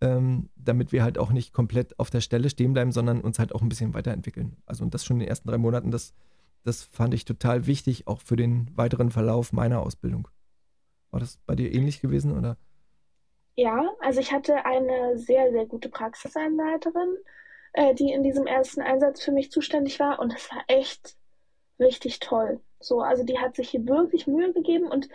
[0.00, 3.54] ähm, damit wir halt auch nicht komplett auf der Stelle stehen bleiben, sondern uns halt
[3.54, 4.56] auch ein bisschen weiterentwickeln.
[4.66, 6.14] Also und das schon in den ersten drei Monaten, das
[6.64, 10.28] das fand ich total wichtig, auch für den weiteren Verlauf meiner Ausbildung.
[11.10, 12.58] War das bei dir ähnlich gewesen, oder?
[13.58, 17.16] Ja, also ich hatte eine sehr, sehr gute Praxisanleiterin,
[17.72, 21.16] äh, die in diesem ersten Einsatz für mich zuständig war und es war echt
[21.80, 22.60] richtig toll.
[22.80, 25.08] So, also die hat sich hier wirklich Mühe gegeben und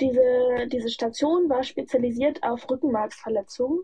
[0.00, 0.22] diese,
[0.68, 3.82] diese Station war spezialisiert auf Rückenmarksverletzungen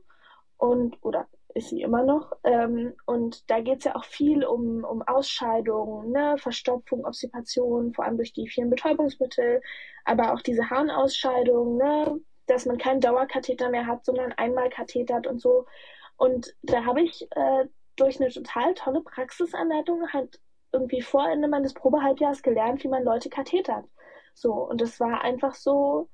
[0.58, 2.32] und oder ist sie immer noch.
[2.44, 6.36] Ähm, und da geht es ja auch viel um, um Ausscheidungen, ne?
[6.38, 9.60] Verstopfung, Obstipation, vor allem durch die vielen Betäubungsmittel,
[10.04, 12.20] aber auch diese Harnausscheidung, ne?
[12.48, 15.66] Dass man keinen Dauerkatheter mehr hat, sondern einmal kathetert und so.
[16.16, 20.40] Und da habe ich äh, durch eine total tolle Praxisanleitung halt
[20.72, 23.84] irgendwie vor Ende meines Probehalbjahres gelernt, wie man Leute kathetert.
[24.34, 26.08] So, und das war einfach so,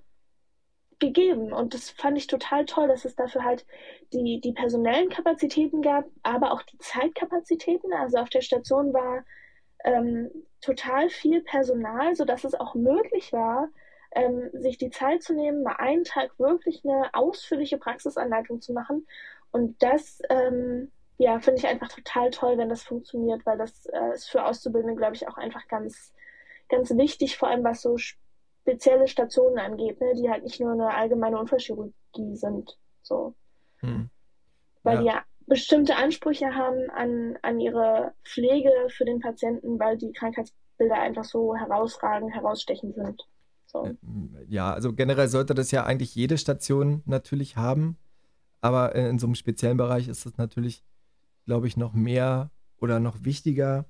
[0.99, 1.53] gegeben.
[1.53, 3.66] Und das fand ich total toll, dass es dafür halt
[4.12, 7.92] die, die personellen Kapazitäten gab, aber auch die Zeitkapazitäten.
[7.92, 9.25] Also auf der Station war
[9.85, 13.68] ähm, total viel Personal, sodass es auch möglich war,
[14.14, 19.07] ähm, sich die Zeit zu nehmen, mal einen Tag wirklich eine ausführliche Praxisanleitung zu machen.
[19.50, 24.14] Und das ähm, ja, finde ich einfach total toll, wenn das funktioniert, weil das äh,
[24.14, 26.12] ist für Auszubildende, glaube ich, auch einfach ganz,
[26.68, 30.92] ganz wichtig, vor allem was so spezielle Stationen angeht, ne, die halt nicht nur eine
[30.92, 32.77] allgemeine Unfallchirurgie sind.
[33.03, 33.35] So.
[33.81, 34.11] Hm.
[34.83, 35.00] Weil ja.
[35.00, 40.96] die ja bestimmte Ansprüche haben an, an ihre Pflege für den Patienten, weil die Krankheitsbilder
[40.96, 43.22] einfach so herausragend, herausstechend sind.
[43.74, 43.84] So.
[43.84, 43.94] Äh,
[44.48, 47.98] ja, also generell sollte das ja eigentlich jede Station natürlich haben,
[48.60, 50.82] aber in so einem speziellen Bereich ist es natürlich,
[51.44, 53.87] glaube ich, noch mehr oder noch wichtiger,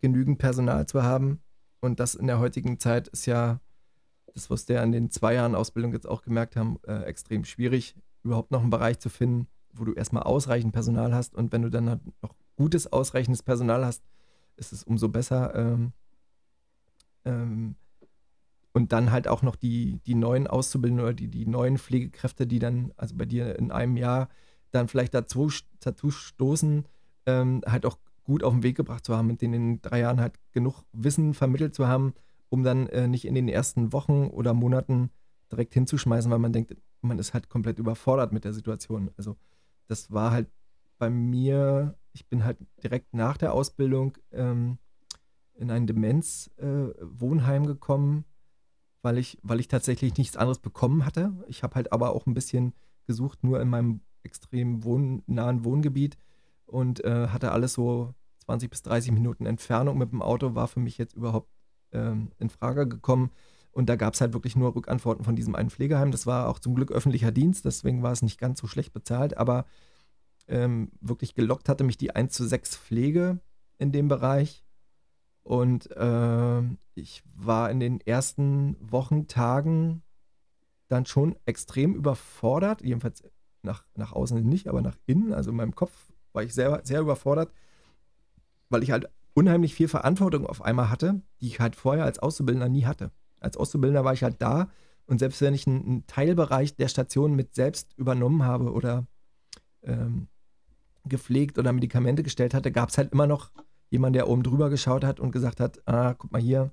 [0.00, 1.42] genügend Personal zu haben.
[1.80, 3.60] Und das in der heutigen Zeit ist ja
[4.32, 7.94] das, was der an den zwei Jahren Ausbildung jetzt auch gemerkt haben, äh, extrem schwierig,
[8.22, 11.70] überhaupt noch einen Bereich zu finden, wo du erstmal ausreichend Personal hast und wenn du
[11.70, 14.02] dann halt noch gutes, ausreichendes Personal hast,
[14.56, 15.54] ist es umso besser.
[15.54, 15.92] Ähm,
[17.24, 17.76] ähm,
[18.76, 22.58] und dann halt auch noch die, die neuen Auszubildenden oder die, die neuen Pflegekräfte, die
[22.58, 24.28] dann, also bei dir in einem Jahr,
[24.70, 26.84] dann vielleicht dazu, dazu stoßen,
[27.24, 30.20] ähm, halt auch gut auf den Weg gebracht zu haben, mit denen in drei Jahren
[30.20, 32.12] halt genug Wissen vermittelt zu haben,
[32.50, 35.08] um dann äh, nicht in den ersten Wochen oder Monaten
[35.50, 39.10] direkt hinzuschmeißen, weil man denkt, man ist halt komplett überfordert mit der Situation.
[39.16, 39.38] Also
[39.86, 40.50] das war halt
[40.98, 44.76] bei mir, ich bin halt direkt nach der Ausbildung ähm,
[45.54, 48.26] in ein Demenzwohnheim äh, gekommen,
[49.06, 51.32] weil ich, weil ich tatsächlich nichts anderes bekommen hatte.
[51.46, 56.18] Ich habe halt aber auch ein bisschen gesucht, nur in meinem extrem wohn nahen Wohngebiet
[56.64, 58.14] und äh, hatte alles so
[58.46, 61.48] 20 bis 30 Minuten Entfernung mit dem Auto war für mich jetzt überhaupt
[61.92, 63.30] ähm, in Frage gekommen.
[63.70, 66.10] Und da gab es halt wirklich nur Rückantworten von diesem einen Pflegeheim.
[66.10, 69.36] Das war auch zum Glück öffentlicher Dienst, deswegen war es nicht ganz so schlecht bezahlt,
[69.36, 69.66] aber
[70.48, 73.38] ähm, wirklich gelockt hatte mich die 1 zu 6 Pflege
[73.78, 74.65] in dem Bereich.
[75.46, 76.62] Und äh,
[76.96, 80.02] ich war in den ersten Wochen, Tagen
[80.88, 83.22] dann schon extrem überfordert, jedenfalls
[83.62, 85.92] nach, nach außen nicht, aber nach innen, also in meinem Kopf
[86.32, 87.52] war ich sehr, sehr überfordert,
[88.70, 92.68] weil ich halt unheimlich viel Verantwortung auf einmal hatte, die ich halt vorher als Auszubildender
[92.68, 93.12] nie hatte.
[93.38, 94.68] Als Auszubildender war ich halt da
[95.06, 99.06] und selbst wenn ich einen, einen Teilbereich der Station mit selbst übernommen habe oder
[99.84, 100.26] ähm,
[101.04, 103.52] gepflegt oder Medikamente gestellt hatte, gab es halt immer noch
[103.90, 106.72] jemanden, der oben drüber geschaut hat und gesagt hat, ah, guck mal hier,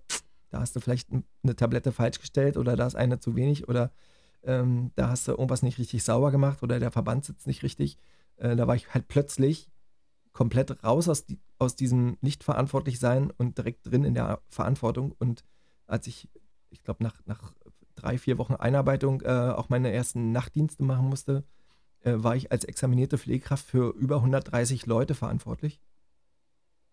[0.50, 3.92] da hast du vielleicht eine Tablette falsch gestellt oder da ist eine zu wenig oder
[4.44, 7.98] ähm, da hast du irgendwas nicht richtig sauber gemacht oder der Verband sitzt nicht richtig.
[8.38, 9.72] Äh, da war ich halt plötzlich
[10.32, 15.16] komplett raus aus, die, aus diesem Nicht-Verantwortlich-Sein und direkt drin in der Verantwortung.
[15.18, 15.44] Und
[15.86, 16.30] als ich,
[16.70, 17.54] ich glaube, nach, nach
[17.96, 21.44] drei, vier Wochen Einarbeitung äh, auch meine ersten Nachtdienste machen musste,
[22.02, 25.80] äh, war ich als examinierte Pflegekraft für über 130 Leute verantwortlich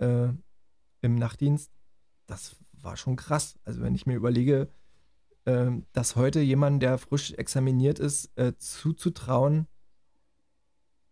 [0.01, 0.33] äh,
[1.03, 1.71] im Nachtdienst.
[2.27, 3.59] Das war schon krass.
[3.65, 4.69] Also wenn ich mir überlege,
[5.45, 9.67] äh, dass heute jemand, der frisch examiniert ist, äh, zuzutrauen,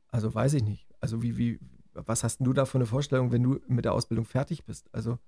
[0.09, 0.89] also weiß ich nicht.
[1.01, 1.61] Also wie, wie,
[1.93, 4.93] was hast du da für eine Vorstellung, wenn du mit der Ausbildung fertig bist?
[4.93, 5.19] Also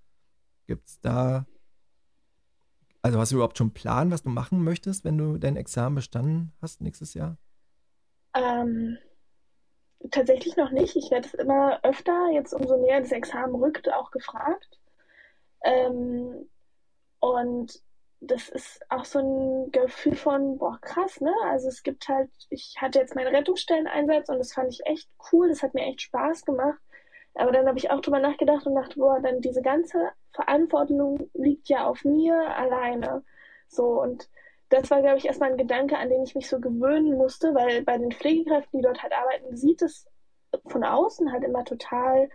[0.67, 1.47] gibt es da,
[3.03, 5.97] also hast du überhaupt schon einen Plan, was du machen möchtest, wenn du dein Examen
[5.97, 7.37] bestanden hast nächstes Jahr?
[8.35, 8.99] Ähm,
[10.11, 10.97] tatsächlich noch nicht.
[10.97, 14.79] Ich werde es immer öfter, jetzt umso näher das Examen rückt, auch gefragt.
[15.65, 16.49] Ähm,
[17.21, 17.83] und
[18.21, 21.35] das ist auch so ein Gefühl von, boah, krass, ne?
[21.45, 25.49] Also es gibt halt, ich hatte jetzt meinen Rettungsstelleneinsatz und das fand ich echt cool,
[25.49, 26.79] das hat mir echt Spaß gemacht.
[27.35, 31.69] Aber dann habe ich auch drüber nachgedacht und dachte, boah, dann diese ganze Verantwortung liegt
[31.69, 33.25] ja auf mir alleine.
[33.69, 34.29] So, und
[34.71, 37.83] das war, glaube ich, erstmal ein Gedanke, an den ich mich so gewöhnen musste, weil
[37.83, 40.07] bei den Pflegekräften, die dort halt arbeiten, sieht es
[40.67, 42.29] von außen halt immer total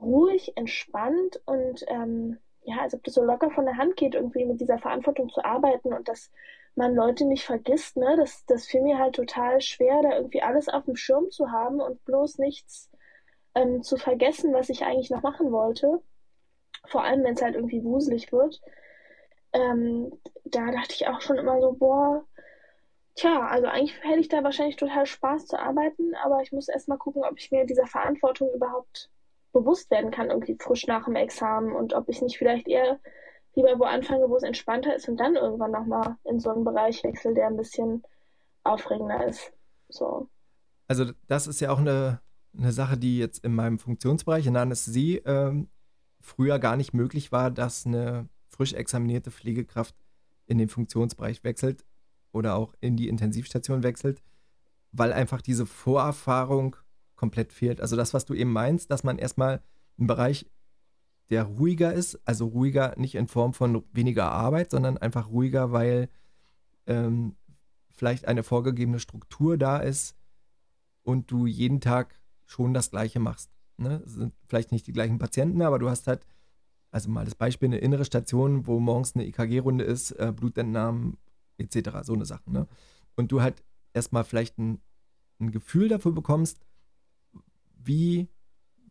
[0.00, 4.44] ruhig, entspannt und ähm, ja, als ob das so locker von der Hand geht, irgendwie
[4.44, 6.30] mit dieser Verantwortung zu arbeiten und dass
[6.74, 8.16] man Leute nicht vergisst, ne?
[8.16, 11.80] Das, das fiel mir halt total schwer, da irgendwie alles auf dem Schirm zu haben
[11.80, 12.90] und bloß nichts
[13.54, 16.00] ähm, zu vergessen, was ich eigentlich noch machen wollte.
[16.86, 18.60] Vor allem, wenn es halt irgendwie wuselig wird.
[19.52, 20.12] Ähm,
[20.44, 22.24] da dachte ich auch schon immer so, boah,
[23.14, 26.88] tja, also eigentlich hätte ich da wahrscheinlich total Spaß zu arbeiten, aber ich muss erst
[26.88, 29.10] mal gucken, ob ich mir dieser Verantwortung überhaupt
[29.52, 32.98] bewusst werden kann, irgendwie frisch nach dem Examen und ob ich nicht vielleicht eher
[33.54, 37.04] lieber wo anfange, wo es entspannter ist und dann irgendwann nochmal in so einen Bereich
[37.04, 38.02] wechsle, der ein bisschen
[38.64, 39.52] aufregender ist.
[39.88, 40.28] So.
[40.88, 42.22] Also das ist ja auch eine,
[42.56, 45.68] eine Sache, die jetzt in meinem Funktionsbereich in der Anästhesie ähm,
[46.20, 49.94] früher gar nicht möglich war, dass eine frisch examinierte Pflegekraft
[50.46, 51.84] in den Funktionsbereich wechselt
[52.32, 54.22] oder auch in die Intensivstation wechselt,
[54.92, 56.76] weil einfach diese Vorerfahrung
[57.16, 57.80] komplett fehlt.
[57.80, 59.62] Also das, was du eben meinst, dass man erstmal
[59.98, 60.50] einen Bereich,
[61.30, 66.08] der ruhiger ist, also ruhiger nicht in Form von weniger Arbeit, sondern einfach ruhiger, weil
[66.86, 67.36] ähm,
[67.90, 70.16] vielleicht eine vorgegebene Struktur da ist
[71.02, 73.50] und du jeden Tag schon das Gleiche machst.
[73.76, 74.02] Ne?
[74.04, 76.26] Es sind vielleicht nicht die gleichen Patienten, aber du hast halt,
[76.92, 81.16] also mal das Beispiel, eine innere Station, wo morgens eine EKG-Runde ist, äh, Blutentnahmen
[81.56, 82.52] etc., so eine Sache.
[82.52, 82.68] Ne?
[83.16, 84.80] Und du halt erstmal vielleicht ein,
[85.40, 86.60] ein Gefühl dafür bekommst,
[87.82, 88.28] wie,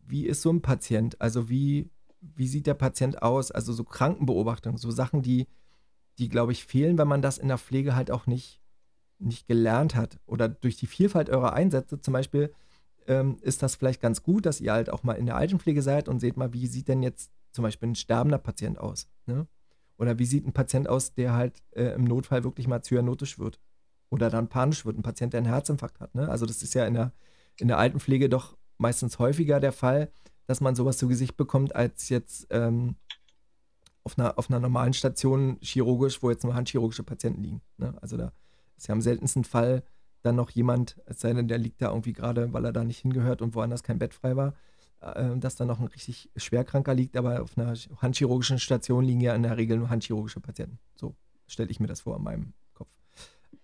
[0.04, 1.18] wie ist so ein Patient?
[1.20, 3.52] Also wie, wie sieht der Patient aus?
[3.52, 5.46] Also so Krankenbeobachtung, so Sachen, die,
[6.18, 8.60] die glaube ich, fehlen, wenn man das in der Pflege halt auch nicht,
[9.18, 10.18] nicht gelernt hat.
[10.26, 12.52] Oder durch die Vielfalt eurer Einsätze zum Beispiel
[13.06, 16.08] ähm, ist das vielleicht ganz gut, dass ihr halt auch mal in der Altenpflege seid
[16.08, 19.08] und seht mal, wie sieht denn jetzt zum Beispiel ein sterbender Patient aus?
[19.26, 19.46] Ne?
[19.98, 23.60] Oder wie sieht ein Patient aus, der halt äh, im Notfall wirklich mal zyanotisch wird?
[24.10, 26.14] Oder dann panisch wird, ein Patient, der einen Herzinfarkt hat.
[26.14, 26.28] Ne?
[26.28, 27.12] Also das ist ja in der,
[27.58, 30.10] in der Altenpflege doch meistens häufiger der Fall,
[30.46, 32.96] dass man sowas zu Gesicht bekommt, als jetzt ähm,
[34.04, 37.62] auf, einer, auf einer normalen Station chirurgisch, wo jetzt nur handchirurgische Patienten liegen.
[37.78, 37.94] Ne?
[38.02, 38.32] Also da
[38.76, 39.82] ist ja am seltensten Fall
[40.22, 42.98] dann noch jemand, es sei denn, der liegt da irgendwie gerade, weil er da nicht
[42.98, 44.54] hingehört und woanders kein Bett frei war,
[45.02, 49.34] äh, dass da noch ein richtig schwerkranker liegt, aber auf einer handchirurgischen Station liegen ja
[49.34, 50.78] in der Regel nur handchirurgische Patienten.
[50.94, 51.14] So
[51.46, 52.90] stelle ich mir das vor in meinem Kopf.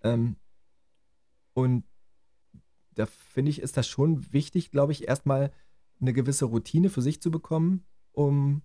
[0.02, 0.36] Ähm,
[1.54, 1.84] und
[2.94, 5.52] da finde ich, ist das schon wichtig, glaube ich, erstmal
[6.00, 8.62] eine gewisse Routine für sich zu bekommen, um,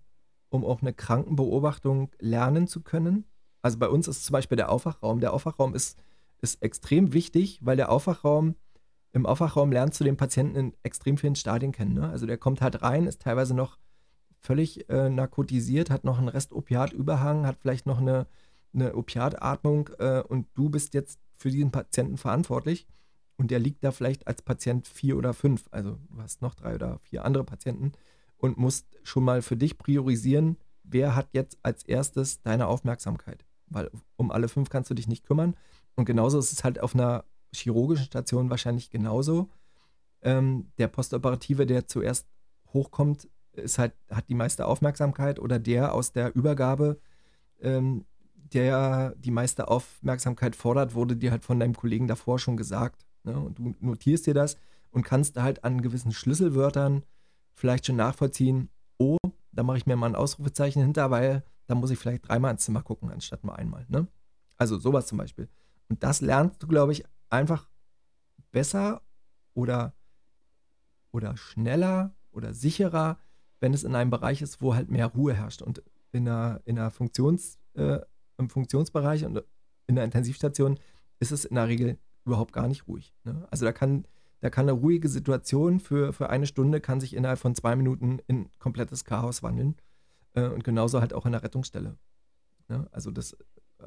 [0.48, 3.24] um auch eine Krankenbeobachtung lernen zu können.
[3.62, 5.20] Also bei uns ist zum Beispiel der Aufwachraum.
[5.20, 5.98] Der Aufwachraum ist,
[6.40, 8.56] ist extrem wichtig, weil der Aufwachraum,
[9.14, 11.94] im Aufwachraum lernst du den Patienten in extrem vielen Stadien kennen.
[11.94, 12.08] Ne?
[12.08, 13.78] Also der kommt halt rein, ist teilweise noch
[14.40, 18.26] völlig äh, narkotisiert, hat noch einen Rest Opiatüberhang, hat vielleicht noch eine,
[18.74, 22.88] eine Opiatatmung äh, und du bist jetzt für diesen Patienten verantwortlich
[23.36, 26.74] und der liegt da vielleicht als Patient vier oder fünf, also du hast noch drei
[26.74, 27.92] oder vier andere Patienten
[28.36, 33.92] und musst schon mal für dich priorisieren, wer hat jetzt als erstes deine Aufmerksamkeit, weil
[34.16, 35.54] um alle fünf kannst du dich nicht kümmern
[35.94, 37.24] und genauso ist es halt auf einer
[37.54, 39.50] chirurgischen Station wahrscheinlich genauso.
[40.22, 42.26] Ähm, der Postoperative, der zuerst
[42.72, 46.98] hochkommt, ist halt, hat die meiste Aufmerksamkeit oder der aus der Übergabe,
[47.60, 53.06] ähm, der die meiste Aufmerksamkeit fordert, wurde dir halt von deinem Kollegen davor schon gesagt.
[53.22, 53.38] Ne?
[53.38, 54.56] Und du notierst dir das
[54.90, 57.04] und kannst halt an gewissen Schlüsselwörtern
[57.54, 59.18] vielleicht schon nachvollziehen, oh,
[59.52, 62.64] da mache ich mir mal ein Ausrufezeichen hinter, weil da muss ich vielleicht dreimal ins
[62.64, 63.86] Zimmer gucken, anstatt mal einmal.
[63.88, 64.06] Ne?
[64.56, 65.48] Also sowas zum Beispiel.
[65.88, 67.68] Und das lernst du, glaube ich, einfach
[68.52, 69.02] besser
[69.54, 69.94] oder,
[71.10, 73.18] oder schneller oder sicherer,
[73.60, 75.62] wenn es in einem Bereich ist, wo halt mehr Ruhe herrscht.
[75.62, 75.82] Und
[76.12, 77.98] in einer, in einer Funktions, äh,
[78.36, 79.42] im Funktionsbereich und
[79.86, 80.78] in der Intensivstation
[81.20, 83.14] ist es in der Regel überhaupt gar nicht ruhig.
[83.24, 83.46] Ne?
[83.50, 84.06] Also da kann,
[84.40, 88.20] da kann eine ruhige Situation für, für eine Stunde kann sich innerhalb von zwei Minuten
[88.26, 89.76] in komplettes Chaos wandeln.
[90.34, 91.96] Äh, und genauso halt auch in der Rettungsstelle.
[92.68, 92.86] Ne?
[92.90, 93.36] Also das,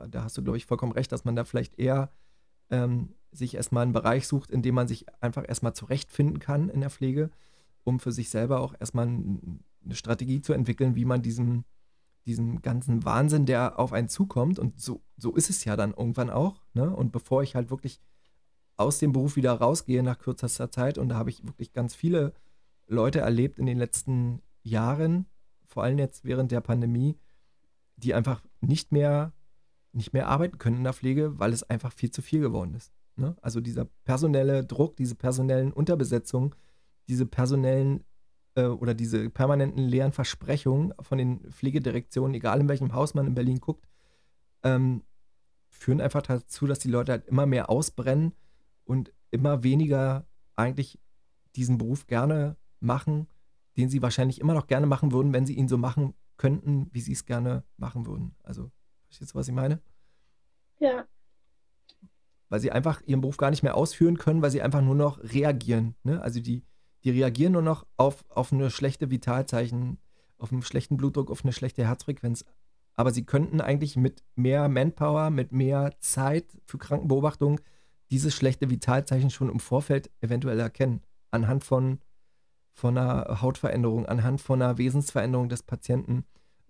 [0.09, 2.11] da hast du, glaube ich, vollkommen recht, dass man da vielleicht eher
[2.69, 6.81] ähm, sich erstmal einen Bereich sucht, in dem man sich einfach erstmal zurechtfinden kann in
[6.81, 7.29] der Pflege,
[7.83, 11.63] um für sich selber auch erstmal eine Strategie zu entwickeln, wie man diesem,
[12.25, 16.29] diesem ganzen Wahnsinn, der auf einen zukommt, und so, so ist es ja dann irgendwann
[16.29, 16.93] auch, ne?
[16.93, 18.01] Und bevor ich halt wirklich
[18.75, 22.33] aus dem Beruf wieder rausgehe nach kürzester Zeit, und da habe ich wirklich ganz viele
[22.87, 25.25] Leute erlebt in den letzten Jahren,
[25.65, 27.17] vor allem jetzt während der Pandemie,
[27.97, 29.33] die einfach nicht mehr
[29.97, 32.93] nicht mehr arbeiten können in der Pflege, weil es einfach viel zu viel geworden ist.
[33.15, 33.35] Ne?
[33.41, 36.53] Also dieser personelle Druck, diese personellen Unterbesetzungen,
[37.07, 38.03] diese personellen
[38.55, 43.35] äh, oder diese permanenten leeren Versprechungen von den Pflegedirektionen, egal in welchem Haus man in
[43.35, 43.87] Berlin guckt,
[44.63, 45.03] ähm,
[45.69, 48.33] führen einfach dazu, dass die Leute halt immer mehr ausbrennen
[48.85, 50.99] und immer weniger eigentlich
[51.55, 53.27] diesen Beruf gerne machen,
[53.77, 57.01] den sie wahrscheinlich immer noch gerne machen würden, wenn sie ihn so machen könnten, wie
[57.01, 58.35] sie es gerne machen würden.
[58.43, 58.71] Also
[59.07, 59.81] Verstehst du, was ich meine?
[60.79, 61.05] Ja.
[62.49, 65.21] Weil sie einfach ihren Beruf gar nicht mehr ausführen können, weil sie einfach nur noch
[65.21, 65.95] reagieren.
[66.03, 66.21] Ne?
[66.21, 66.63] Also die,
[67.03, 69.97] die reagieren nur noch auf, auf eine schlechte Vitalzeichen,
[70.37, 72.45] auf einen schlechten Blutdruck, auf eine schlechte Herzfrequenz.
[72.95, 77.59] Aber sie könnten eigentlich mit mehr Manpower, mit mehr Zeit für Krankenbeobachtung
[78.09, 81.01] dieses schlechte Vitalzeichen schon im Vorfeld eventuell erkennen.
[81.29, 81.99] Anhand von,
[82.71, 86.25] von einer Hautveränderung, anhand von einer Wesensveränderung des Patienten.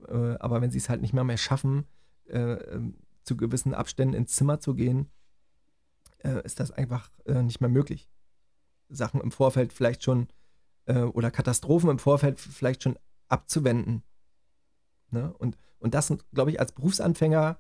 [0.08, 1.86] Äh, aber wenn sie es halt nicht mehr mehr schaffen,
[2.30, 5.10] äh, ähm, zu gewissen Abständen ins Zimmer zu gehen,
[6.20, 8.10] äh, ist das einfach äh, nicht mehr möglich.
[8.90, 10.28] Sachen im Vorfeld vielleicht schon
[10.86, 14.04] äh, oder Katastrophen im Vorfeld vielleicht schon abzuwenden.
[15.12, 15.34] Ne?
[15.38, 17.60] Und, und das, glaube ich, als Berufsanfänger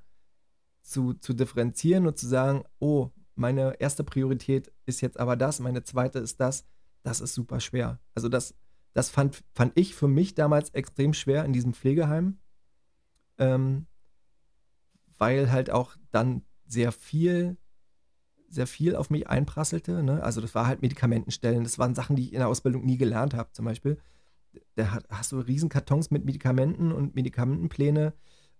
[0.82, 5.84] zu, zu differenzieren und zu sagen, oh, meine erste Priorität ist jetzt aber das, meine
[5.84, 6.66] zweite ist das,
[7.04, 8.00] das ist super schwer.
[8.16, 8.56] Also das,
[8.94, 12.40] das fand, fand ich für mich damals extrem schwer in diesem Pflegeheim.
[13.38, 13.86] Ähm,
[15.18, 17.58] weil halt auch dann sehr viel,
[18.50, 20.04] sehr viel auf mich einprasselte.
[20.04, 20.24] Ne?
[20.24, 23.34] Also das war halt Medikamentenstellen, das waren Sachen, die ich in der Ausbildung nie gelernt
[23.34, 23.52] habe.
[23.52, 23.98] Zum Beispiel,
[24.76, 28.14] da hast du riesen Kartons mit Medikamenten und Medikamentenpläne.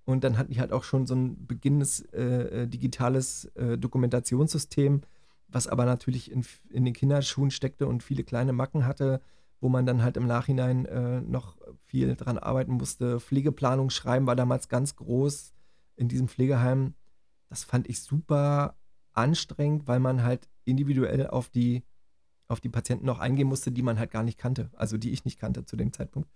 [0.06, 5.02] Und dann hatten die halt auch schon so ein beginnendes äh, äh, digitales äh, Dokumentationssystem,
[5.50, 9.22] was aber natürlich in, in den Kinderschuhen steckte und viele kleine Macken hatte,
[9.60, 13.20] wo man dann halt im Nachhinein äh, noch viel dran arbeiten musste.
[13.20, 15.54] Pflegeplanung schreiben war damals ganz groß
[15.98, 16.94] in diesem Pflegeheim,
[17.50, 18.76] das fand ich super
[19.14, 21.84] anstrengend, weil man halt individuell auf die,
[22.48, 25.26] auf die Patienten noch eingehen musste, die man halt gar nicht kannte, also die ich
[25.26, 26.30] nicht kannte zu dem Zeitpunkt.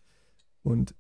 [0.64, 0.96] Und,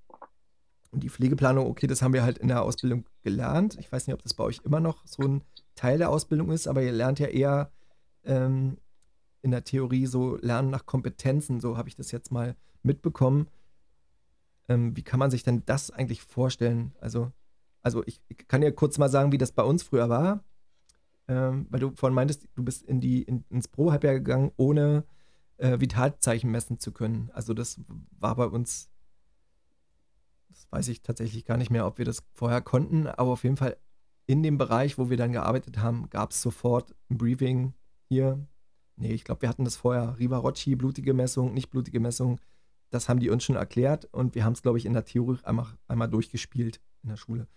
[0.91, 3.77] und die Pflegeplanung, okay, das haben wir halt in der Ausbildung gelernt.
[3.79, 5.41] Ich weiß nicht, ob das bei euch immer noch so ein
[5.75, 7.71] Teil der Ausbildung ist, aber ihr lernt ja eher
[8.23, 8.77] ähm,
[9.41, 13.47] in der Theorie so Lernen nach Kompetenzen, so habe ich das jetzt mal mitbekommen.
[14.69, 16.93] Ähm, wie kann man sich denn das eigentlich vorstellen?
[16.99, 17.31] Also
[17.81, 20.43] also ich, ich, kann dir kurz mal sagen, wie das bei uns früher war.
[21.27, 25.05] Ähm, weil du vorhin meintest, du bist in die, in, ins Pro-Halbjahr gegangen, ohne
[25.57, 27.29] äh, Vitalzeichen messen zu können.
[27.33, 27.79] Also das
[28.19, 28.89] war bei uns,
[30.49, 33.57] das weiß ich tatsächlich gar nicht mehr, ob wir das vorher konnten, aber auf jeden
[33.57, 33.77] Fall
[34.25, 37.73] in dem Bereich, wo wir dann gearbeitet haben, gab es sofort ein Briefing
[38.07, 38.45] hier.
[38.95, 40.17] Nee, ich glaube, wir hatten das vorher.
[40.19, 42.39] Rivarocci, blutige Messung, nicht blutige Messung.
[42.89, 45.39] Das haben die uns schon erklärt und wir haben es, glaube ich, in der Theorie
[45.43, 47.47] einmal, einmal durchgespielt in der Schule.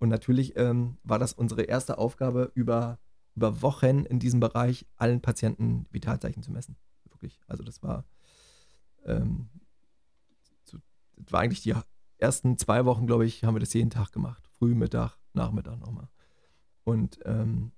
[0.00, 2.98] Und natürlich ähm, war das unsere erste Aufgabe, über,
[3.36, 6.76] über Wochen in diesem Bereich allen Patienten Vitalzeichen zu messen.
[7.10, 7.38] Wirklich.
[7.46, 8.06] Also das war,
[9.04, 9.50] ähm,
[10.64, 10.78] so,
[11.18, 11.74] das war eigentlich die
[12.16, 14.48] ersten zwei Wochen, glaube ich, haben wir das jeden Tag gemacht.
[14.58, 16.08] Früh, Mittag, Nachmittag nochmal.
[16.82, 17.72] Und ähm,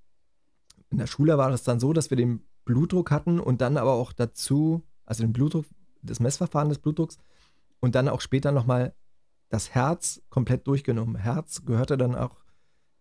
[0.90, 3.94] in der Schule war das dann so, dass wir den Blutdruck hatten und dann aber
[3.94, 5.66] auch dazu, also den Blutdruck,
[6.02, 7.18] das Messverfahren des Blutdrucks
[7.80, 8.94] und dann auch später nochmal
[9.52, 11.16] das Herz komplett durchgenommen.
[11.16, 12.40] Herz gehörte dann auch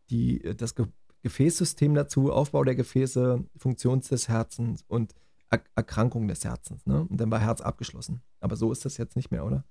[0.10, 0.88] die, das Ge
[1.24, 5.14] Gefäßsystem dazu, Aufbau der Gefäße, Funktion des Herzens und
[5.52, 6.88] er Erkrankung des Herzens.
[6.88, 7.06] Ne?
[7.08, 8.24] Und dann war Herz abgeschlossen.
[8.40, 9.64] Aber so ist das jetzt nicht mehr, oder?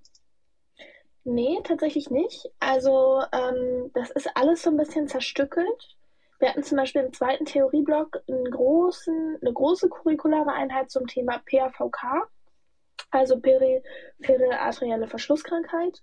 [1.24, 2.48] Nee, tatsächlich nicht.
[2.60, 5.96] Also ähm, das ist alles so ein bisschen zerstückelt.
[6.38, 11.42] Wir hatten zum Beispiel im zweiten Theorieblock einen großen, eine große curriculare Einheit zum Thema
[11.50, 12.28] PAVK,
[13.10, 16.00] also peripherale Verschlusskrankheit.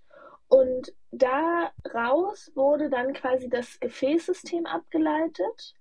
[0.48, 5.74] Und daraus wurde dann quasi das Gefäßsystem abgeleitet.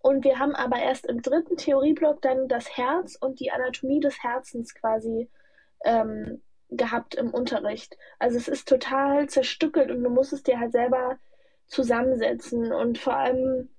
[0.00, 4.22] Und wir haben aber erst im dritten Theorieblock dann das Herz und die Anatomie des
[4.22, 5.28] Herzens quasi
[5.84, 7.96] ähm, gehabt im Unterricht.
[8.18, 11.18] Also es ist total zerstückelt und du musst es dir halt selber
[11.66, 12.72] zusammensetzen.
[12.72, 13.70] Und vor allem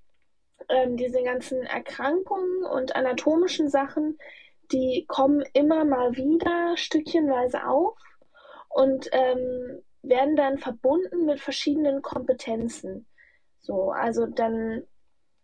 [0.69, 4.17] ähm, diese ganzen Erkrankungen und anatomischen Sachen,
[4.71, 7.97] die kommen immer mal wieder stückchenweise auf
[8.69, 13.05] und ähm, werden dann verbunden mit verschiedenen Kompetenzen.
[13.59, 14.83] So, also dann,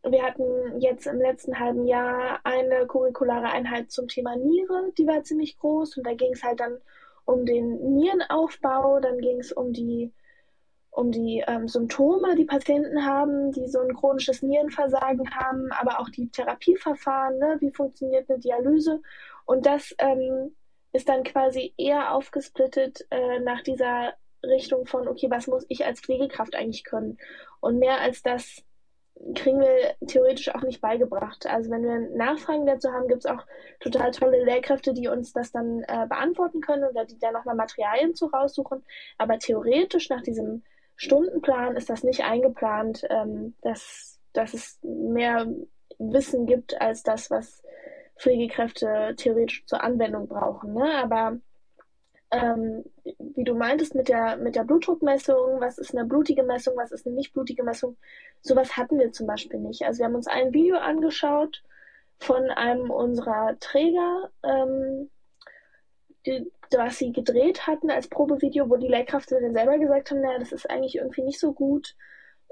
[0.04, 5.24] wir hatten jetzt im letzten halben Jahr eine curriculare Einheit zum Thema Niere, die war
[5.24, 6.78] ziemlich groß und da ging es halt dann
[7.26, 10.12] um den Nierenaufbau, dann ging es um die
[10.94, 16.10] um die ähm, Symptome, die Patienten haben, die so ein chronisches Nierenversagen haben, aber auch
[16.10, 17.58] die Therapieverfahren, ne?
[17.60, 19.02] wie funktioniert eine Dialyse.
[19.46, 20.56] Und das ähm,
[20.92, 24.14] ist dann quasi eher aufgesplittet äh, nach dieser
[24.44, 27.18] Richtung von, okay, was muss ich als Pflegekraft eigentlich können?
[27.60, 28.64] Und mehr als das
[29.36, 31.46] kriegen wir theoretisch auch nicht beigebracht.
[31.46, 33.46] Also wenn wir Nachfragen dazu haben, gibt es auch
[33.80, 38.16] total tolle Lehrkräfte, die uns das dann äh, beantworten können oder die da nochmal Materialien
[38.16, 38.84] zu raussuchen.
[39.18, 40.64] Aber theoretisch nach diesem
[40.96, 45.48] Stundenplan ist das nicht eingeplant, ähm, dass, dass es mehr
[46.00, 47.64] Wissen gibt als das, was
[48.18, 50.74] Pflegekräfte theoretisch zur Anwendung brauchen.
[50.74, 50.92] Ne?
[51.02, 51.38] Aber
[52.34, 52.84] ähm,
[53.20, 57.06] wie du meintest mit der, mit der Blutdruckmessung, was ist eine blutige Messung, was ist
[57.06, 57.96] eine nicht blutige Messung,
[58.42, 59.84] sowas hatten wir zum Beispiel nicht.
[59.84, 61.64] Also wir haben uns ein Video angeschaut
[62.20, 65.10] von einem unserer Träger, ähm,
[66.26, 70.52] die, was sie gedreht hatten als Probevideo, wo die Lehrkräfte selber gesagt haben, naja, das
[70.52, 71.96] ist eigentlich irgendwie nicht so gut.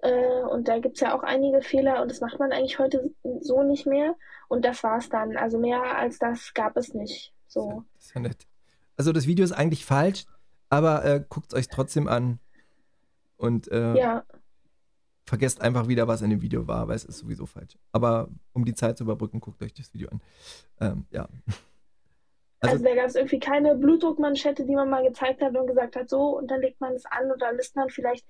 [0.03, 3.11] Äh, und da gibt es ja auch einige Fehler und das macht man eigentlich heute
[3.39, 4.15] so nicht mehr.
[4.47, 5.37] Und das war es dann.
[5.37, 7.33] Also mehr als das gab es nicht.
[7.47, 7.83] So.
[7.95, 8.50] Das ist ja nett.
[8.97, 10.25] Also das Video ist eigentlich falsch,
[10.69, 12.39] aber äh, guckt es euch trotzdem an.
[13.37, 14.23] Und äh, ja.
[15.25, 17.77] vergesst einfach wieder, was in dem Video war, weil es ist sowieso falsch.
[17.91, 20.21] Aber um die Zeit zu überbrücken, guckt euch das Video an.
[20.79, 21.27] Ähm, ja.
[22.59, 25.95] Also, also da gab es irgendwie keine Blutdruckmanschette, die man mal gezeigt hat und gesagt
[25.95, 28.27] hat, so, und dann legt man es an oder misst man vielleicht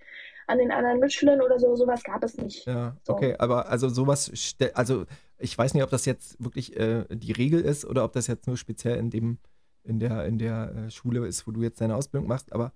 [0.47, 1.75] an den anderen Mitschülern oder so.
[1.75, 2.65] Sowas gab es nicht.
[2.65, 3.13] Ja, so.
[3.13, 4.31] okay, aber also sowas,
[4.73, 5.05] also
[5.37, 8.47] ich weiß nicht, ob das jetzt wirklich äh, die Regel ist oder ob das jetzt
[8.47, 9.39] nur speziell in dem,
[9.83, 12.73] in der, in der äh, Schule ist, wo du jetzt deine Ausbildung machst, aber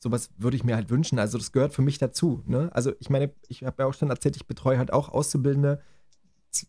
[0.00, 1.18] sowas würde ich mir halt wünschen.
[1.18, 2.42] Also das gehört für mich dazu.
[2.46, 2.70] Ne?
[2.72, 5.80] Also ich meine, ich habe ja auch schon erzählt, ich betreue halt auch Auszubildende,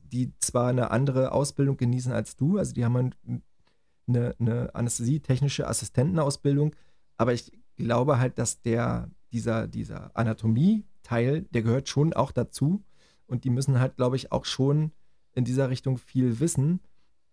[0.03, 3.43] die zwar eine andere Ausbildung genießen als du, also die haben ein
[4.09, 6.75] eine, eine Anästhesie-technische Assistentenausbildung,
[7.17, 12.83] aber ich glaube halt, dass der, dieser, dieser Anatomie-Teil, der gehört schon auch dazu
[13.27, 14.91] und die müssen halt, glaube ich, auch schon
[15.33, 16.81] in dieser Richtung viel wissen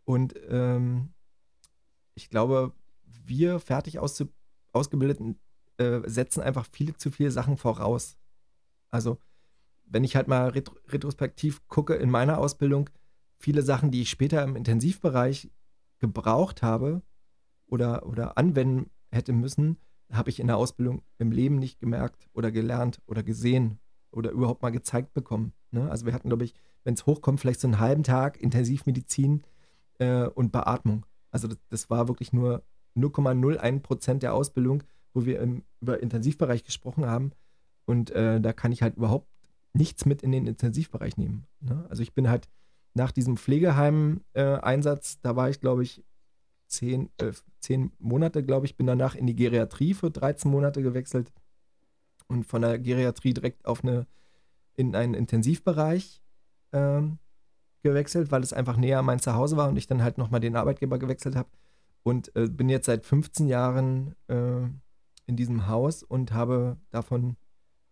[0.05, 1.09] und ähm,
[2.17, 2.73] ich glaube,
[3.05, 5.39] wir fertig ausgebildeten
[5.79, 8.17] äh, setzen einfach viele zu viele Sachen voraus.
[8.91, 9.19] Also,
[9.85, 12.91] wenn ich halt mal ret retrospektiv gucke in meiner Ausbildung,
[13.39, 15.51] viele Sachen, die ich später im Intensivbereich
[15.99, 17.03] gebraucht habe
[17.67, 19.79] oder, oder anwenden hätte müssen,
[20.11, 23.79] habe ich in der Ausbildung im Leben nicht gemerkt oder gelernt oder gesehen
[24.11, 25.53] oder überhaupt mal gezeigt bekommen.
[25.71, 25.91] Ne?
[25.91, 26.55] Also wir hatten, glaube ich,
[26.85, 29.43] wenn es hochkommt, vielleicht so einen halben Tag Intensivmedizin
[29.99, 31.05] äh, und Beatmung.
[31.37, 32.63] Also das, das war wirklich nur
[32.97, 34.83] 0,01 Prozent der Ausbildung,
[35.13, 37.33] wo wir im, über Intensivbereich gesprochen haben.
[37.85, 39.29] Und äh, da kann ich halt überhaupt
[39.75, 41.47] nichts mit in den Intensivbereich nehmen.
[41.61, 41.85] Ne?
[41.91, 42.49] Also ich bin halt
[42.95, 46.03] nach diesem Pflegeheim-Einsatz, äh, da war ich, glaube ich,
[46.69, 51.35] zehn, äh, zehn Monate, glaube ich, bin danach in die Geriatrie für 13 Monate gewechselt
[52.29, 54.07] und von der Geriatrie direkt auf eine,
[54.73, 56.23] in einen Intensivbereich
[56.73, 57.19] ähm,
[57.83, 60.99] gewechselt, weil es einfach näher mein Zuhause war und ich dann halt nochmal den Arbeitgeber
[60.99, 61.49] gewechselt habe
[62.03, 64.63] und äh, bin jetzt seit 15 Jahren äh,
[65.27, 67.37] in diesem Haus und habe davon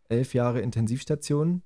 [0.09, 1.63] elf Jahre Intensivstation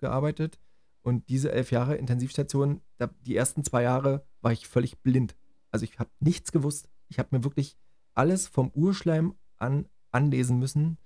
[0.00, 0.58] gearbeitet
[1.02, 2.80] und diese elf Jahre Intensivstation,
[3.20, 5.36] die ersten zwei Jahre war ich völlig blind.
[5.70, 6.88] Also ich habe nichts gewusst.
[7.08, 7.76] Ich habe mir wirklich
[8.14, 10.98] alles vom Urschleim an anlesen müssen.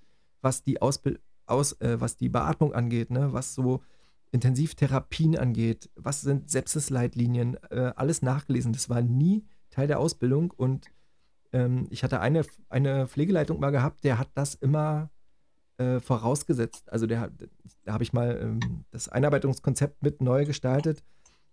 [0.42, 3.82] was die Ausbild aus, äh, was die Beatmung angeht, ne, was so
[4.32, 8.72] Intensivtherapien angeht, was sind Sepsisleitlinien, äh, alles nachgelesen.
[8.72, 10.86] Das war nie Teil der Ausbildung und
[11.52, 15.10] ähm, ich hatte eine, eine Pflegeleitung mal gehabt, der hat das immer
[15.78, 16.92] äh, vorausgesetzt.
[16.92, 17.30] Also der,
[17.84, 21.02] da habe ich mal ähm, das Einarbeitungskonzept mit neu gestaltet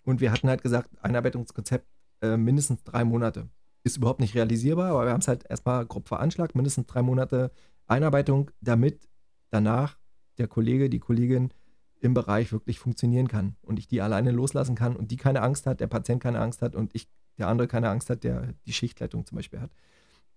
[0.03, 1.87] und wir hatten halt gesagt, Einarbeitungskonzept
[2.21, 3.49] äh, mindestens drei Monate.
[3.83, 7.51] Ist überhaupt nicht realisierbar, aber wir haben es halt erstmal grob veranschlagt, mindestens drei Monate
[7.87, 9.07] Einarbeitung, damit
[9.49, 9.97] danach
[10.37, 11.53] der Kollege, die Kollegin
[11.99, 15.65] im Bereich wirklich funktionieren kann und ich die alleine loslassen kann und die keine Angst
[15.65, 18.73] hat, der Patient keine Angst hat und ich, der andere keine Angst hat, der die
[18.73, 19.71] Schichtleitung zum Beispiel hat,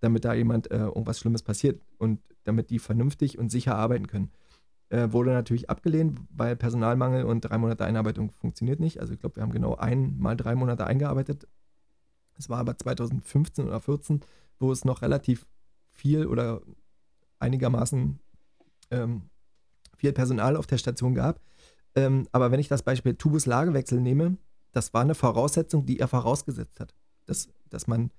[0.00, 4.30] damit da jemand äh, irgendwas Schlimmes passiert und damit die vernünftig und sicher arbeiten können.
[4.88, 8.98] Äh, wurde natürlich abgelehnt, weil Personalmangel und drei Monate Einarbeitung funktioniert nicht.
[9.00, 11.46] Also ich glaube, wir haben genau einmal drei Monate eingearbeitet.
[12.36, 14.20] Es war aber 2015 oder 2014,
[14.58, 15.46] wo es noch relativ
[15.90, 16.62] viel oder
[17.38, 18.18] einigermaßen
[18.90, 19.22] ähm,
[19.96, 21.40] viel Personal auf der Station gab.
[21.94, 24.36] Ähm, aber wenn ich das Beispiel Tubus-Lagewechsel nehme,
[24.72, 26.94] das war eine Voraussetzung, die er vorausgesetzt hat.
[27.26, 28.10] Dass, dass man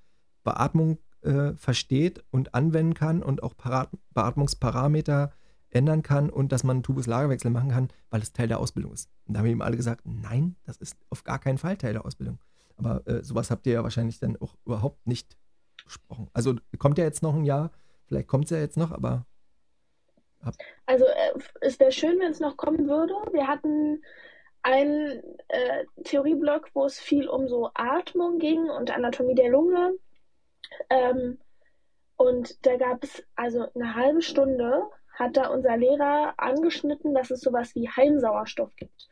[0.43, 5.31] Beatmung äh, versteht und anwenden kann und auch Parat Beatmungsparameter
[5.69, 9.09] ändern kann und dass man einen Tubus-Lagerwechsel machen kann, weil es Teil der Ausbildung ist.
[9.25, 12.05] Und da haben eben alle gesagt, nein, das ist auf gar keinen Fall Teil der
[12.05, 12.39] Ausbildung.
[12.75, 15.37] Aber äh, sowas habt ihr ja wahrscheinlich dann auch überhaupt nicht
[15.85, 16.29] besprochen.
[16.33, 17.71] Also kommt ja jetzt noch ein Jahr,
[18.05, 19.25] vielleicht kommt es ja jetzt noch, aber
[20.85, 23.13] also äh, es wäre schön, wenn es noch kommen würde.
[23.31, 24.03] Wir hatten
[24.63, 29.93] einen äh, Theorieblock, wo es viel um so Atmung ging und Anatomie der Lunge.
[30.89, 31.39] Ähm,
[32.15, 34.83] und da gab es also eine halbe Stunde,
[35.13, 39.09] hat da unser Lehrer angeschnitten, dass es sowas wie Heimsauerstoff gibt.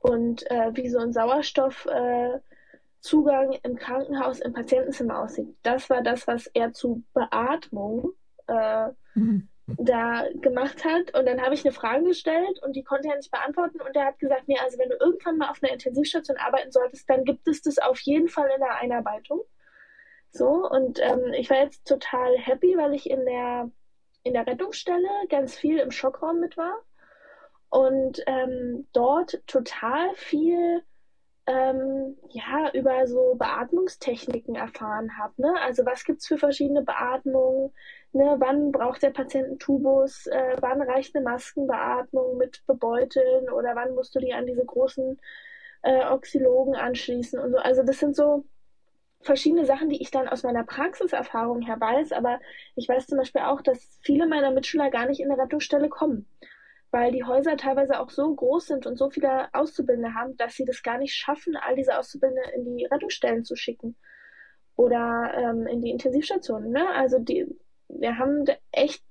[0.00, 2.42] Und äh, wie so ein Sauerstoffzugang
[3.52, 5.56] äh, im Krankenhaus, im Patientenzimmer aussieht.
[5.62, 8.12] Das war das, was er zu Beatmung
[8.46, 11.14] äh, mhm da gemacht hat.
[11.14, 13.80] Und dann habe ich eine Frage gestellt und die konnte er nicht beantworten.
[13.80, 17.08] Und er hat gesagt, nee, also wenn du irgendwann mal auf einer Intensivstation arbeiten solltest,
[17.10, 19.42] dann gibt es das auf jeden Fall in der Einarbeitung.
[20.30, 23.70] So, und ähm, ich war jetzt total happy, weil ich in der,
[24.22, 26.82] in der Rettungsstelle ganz viel im Schockraum mit war
[27.70, 30.82] und ähm, dort total viel
[31.48, 35.32] ähm, ja, über so Beatmungstechniken erfahren habe.
[35.38, 35.54] Ne?
[35.62, 37.72] Also was gibt es für verschiedene Beatmungen?
[38.12, 38.36] Ne?
[38.38, 40.26] Wann braucht der Patient einen Tubus?
[40.26, 43.48] Äh, wann reicht eine Maskenbeatmung mit Bebeuteln?
[43.48, 45.18] Oder wann musst du die an diese großen
[45.82, 47.40] äh, Oxylogen anschließen?
[47.40, 47.58] Und so.
[47.58, 48.44] Also das sind so
[49.22, 52.12] verschiedene Sachen, die ich dann aus meiner Praxiserfahrung her weiß.
[52.12, 52.40] Aber
[52.76, 56.26] ich weiß zum Beispiel auch, dass viele meiner Mitschüler gar nicht in eine Rettungsstelle kommen
[56.90, 60.64] weil die Häuser teilweise auch so groß sind und so viele Auszubildende haben, dass sie
[60.64, 63.96] das gar nicht schaffen, all diese Auszubildende in die Rettungsstellen zu schicken
[64.76, 66.70] oder ähm, in die Intensivstationen.
[66.70, 66.88] Ne?
[66.94, 67.46] Also die,
[67.88, 69.04] wir haben echt,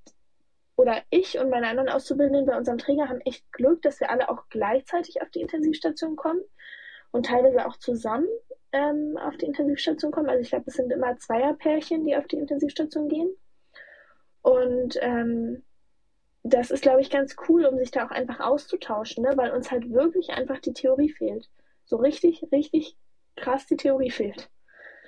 [0.75, 4.29] oder ich und meine anderen Auszubildenden bei unserem Träger haben echt Glück, dass wir alle
[4.29, 6.41] auch gleichzeitig auf die Intensivstation kommen
[7.11, 8.27] und teilweise auch zusammen
[8.71, 10.29] ähm, auf die Intensivstation kommen.
[10.29, 13.29] Also ich glaube, es sind immer Zweierpärchen, die auf die Intensivstation gehen.
[14.41, 15.63] Und ähm,
[16.43, 19.33] das ist, glaube ich, ganz cool, um sich da auch einfach auszutauschen, ne?
[19.35, 21.49] weil uns halt wirklich einfach die Theorie fehlt.
[21.85, 22.97] So richtig, richtig
[23.35, 24.49] krass die Theorie fehlt.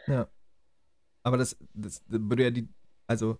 [0.07, 0.27] Ja.
[1.23, 2.69] Aber das, das würde ja die,
[3.07, 3.37] also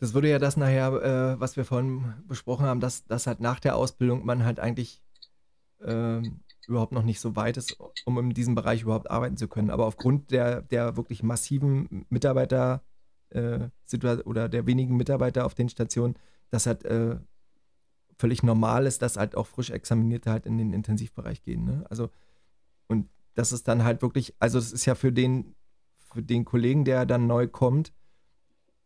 [0.00, 3.60] das würde ja das nachher, äh, was wir vorhin besprochen haben, dass, dass halt nach
[3.60, 5.02] der Ausbildung man halt eigentlich
[5.80, 6.20] äh,
[6.66, 9.70] überhaupt noch nicht so weit ist, um in diesem Bereich überhaupt arbeiten zu können.
[9.70, 12.82] Aber aufgrund der, der wirklich massiven Mitarbeiter
[13.30, 13.68] äh,
[14.24, 16.16] oder der wenigen Mitarbeiter auf den Stationen
[16.50, 17.16] dass halt äh,
[18.18, 21.64] völlig normal ist, dass halt auch frisch Examinierte halt in den Intensivbereich gehen.
[21.64, 21.84] Ne?
[21.88, 22.10] Also,
[22.86, 25.54] und das ist dann halt wirklich, also das ist ja für den,
[25.98, 27.92] für den Kollegen, der dann neu kommt,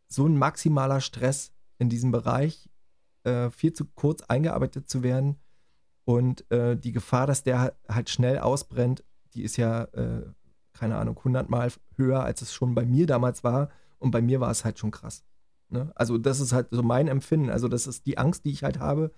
[0.06, 2.70] so ein maximaler Stress in diesem Bereich,
[3.24, 5.36] äh, viel zu kurz eingearbeitet zu werden.
[6.04, 9.02] Und äh, die Gefahr, dass der halt schnell ausbrennt,
[9.32, 10.22] die ist ja, äh,
[10.74, 13.70] keine Ahnung, hundertmal höher, als es schon bei mir damals war.
[13.98, 15.24] Und bei mir war es halt schon krass.
[15.74, 15.90] Ne?
[15.96, 17.50] Also das ist halt so mein Empfinden.
[17.50, 19.10] Also das ist die Angst, die ich halt habe,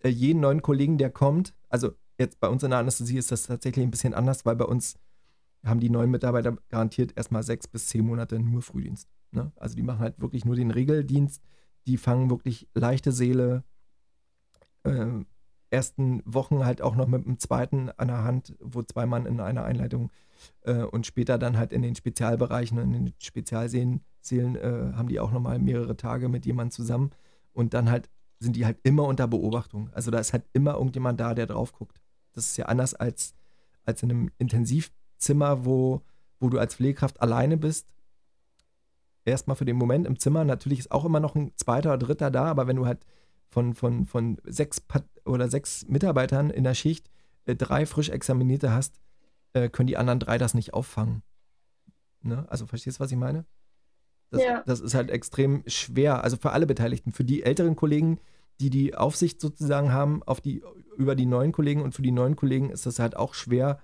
[0.00, 1.54] äh, jeden neuen Kollegen, der kommt.
[1.68, 4.64] Also jetzt bei uns in der Anästhesie ist das tatsächlich ein bisschen anders, weil bei
[4.64, 4.96] uns
[5.64, 9.08] haben die neuen Mitarbeiter garantiert erstmal sechs bis zehn Monate nur Frühdienst.
[9.30, 9.52] Ne?
[9.54, 11.44] Also die machen halt wirklich nur den Regeldienst.
[11.86, 13.62] Die fangen wirklich leichte Seele.
[14.82, 15.24] Äh,
[15.70, 19.40] ersten Wochen halt auch noch mit dem zweiten an der Hand, wo zwei Mann in
[19.40, 20.10] einer Einleitung
[20.62, 24.00] äh, und später dann halt in den Spezialbereichen und in den Spezialsälen
[24.30, 27.10] äh, haben die auch nochmal mehrere Tage mit jemandem zusammen
[27.52, 28.10] und dann halt
[28.40, 29.90] sind die halt immer unter Beobachtung.
[29.92, 32.00] Also da ist halt immer irgendjemand da, der drauf guckt.
[32.32, 33.34] Das ist ja anders als,
[33.84, 36.00] als in einem Intensivzimmer, wo,
[36.38, 37.92] wo du als Pflegekraft alleine bist.
[39.26, 40.44] Erstmal für den Moment im Zimmer.
[40.44, 43.04] Natürlich ist auch immer noch ein zweiter oder dritter da, aber wenn du halt
[43.50, 47.10] von, von, von sechs Pat oder sechs Mitarbeitern in der Schicht
[47.44, 49.00] äh, drei frisch Examinierte hast,
[49.52, 51.22] äh, können die anderen drei das nicht auffangen.
[52.22, 52.46] Ne?
[52.48, 53.44] Also verstehst du, was ich meine?
[54.30, 54.62] Das, ja.
[54.64, 58.20] das ist halt extrem schwer, also für alle Beteiligten, für die älteren Kollegen,
[58.60, 60.62] die die Aufsicht sozusagen haben auf die,
[60.96, 63.80] über die neuen Kollegen und für die neuen Kollegen ist das halt auch schwer,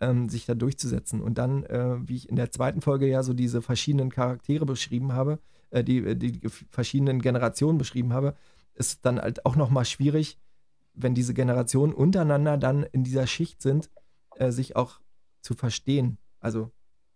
[0.00, 1.20] ähm, sich da durchzusetzen.
[1.20, 5.12] Und dann, äh, wie ich in der zweiten Folge ja so diese verschiedenen Charaktere beschrieben
[5.12, 5.38] habe,
[5.70, 6.40] äh, die, die
[6.70, 8.34] verschiedenen Generationen beschrieben habe,
[8.80, 10.38] ist dann halt auch nochmal schwierig,
[10.94, 13.90] wenn diese Generationen untereinander dann in dieser Schicht sind,
[14.36, 15.00] äh, sich auch
[15.42, 16.18] zu verstehen.
[16.40, 16.72] Also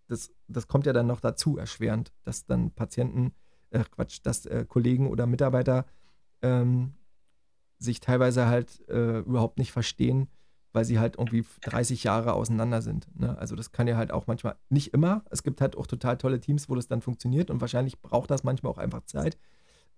[0.07, 3.33] das, das kommt ja dann noch dazu, erschwerend, dass dann Patienten,
[3.71, 5.87] äh, Quatsch, dass äh, Kollegen oder Mitarbeiter
[6.43, 6.95] ähm,
[7.79, 10.29] sich teilweise halt äh, überhaupt nicht verstehen,
[10.73, 13.09] weil sie halt irgendwie 30 Jahre auseinander sind.
[13.19, 13.37] Ne?
[13.39, 16.41] Also das kann ja halt auch manchmal, nicht immer, es gibt halt auch total tolle
[16.41, 19.39] Teams, wo das dann funktioniert und wahrscheinlich braucht das manchmal auch einfach Zeit.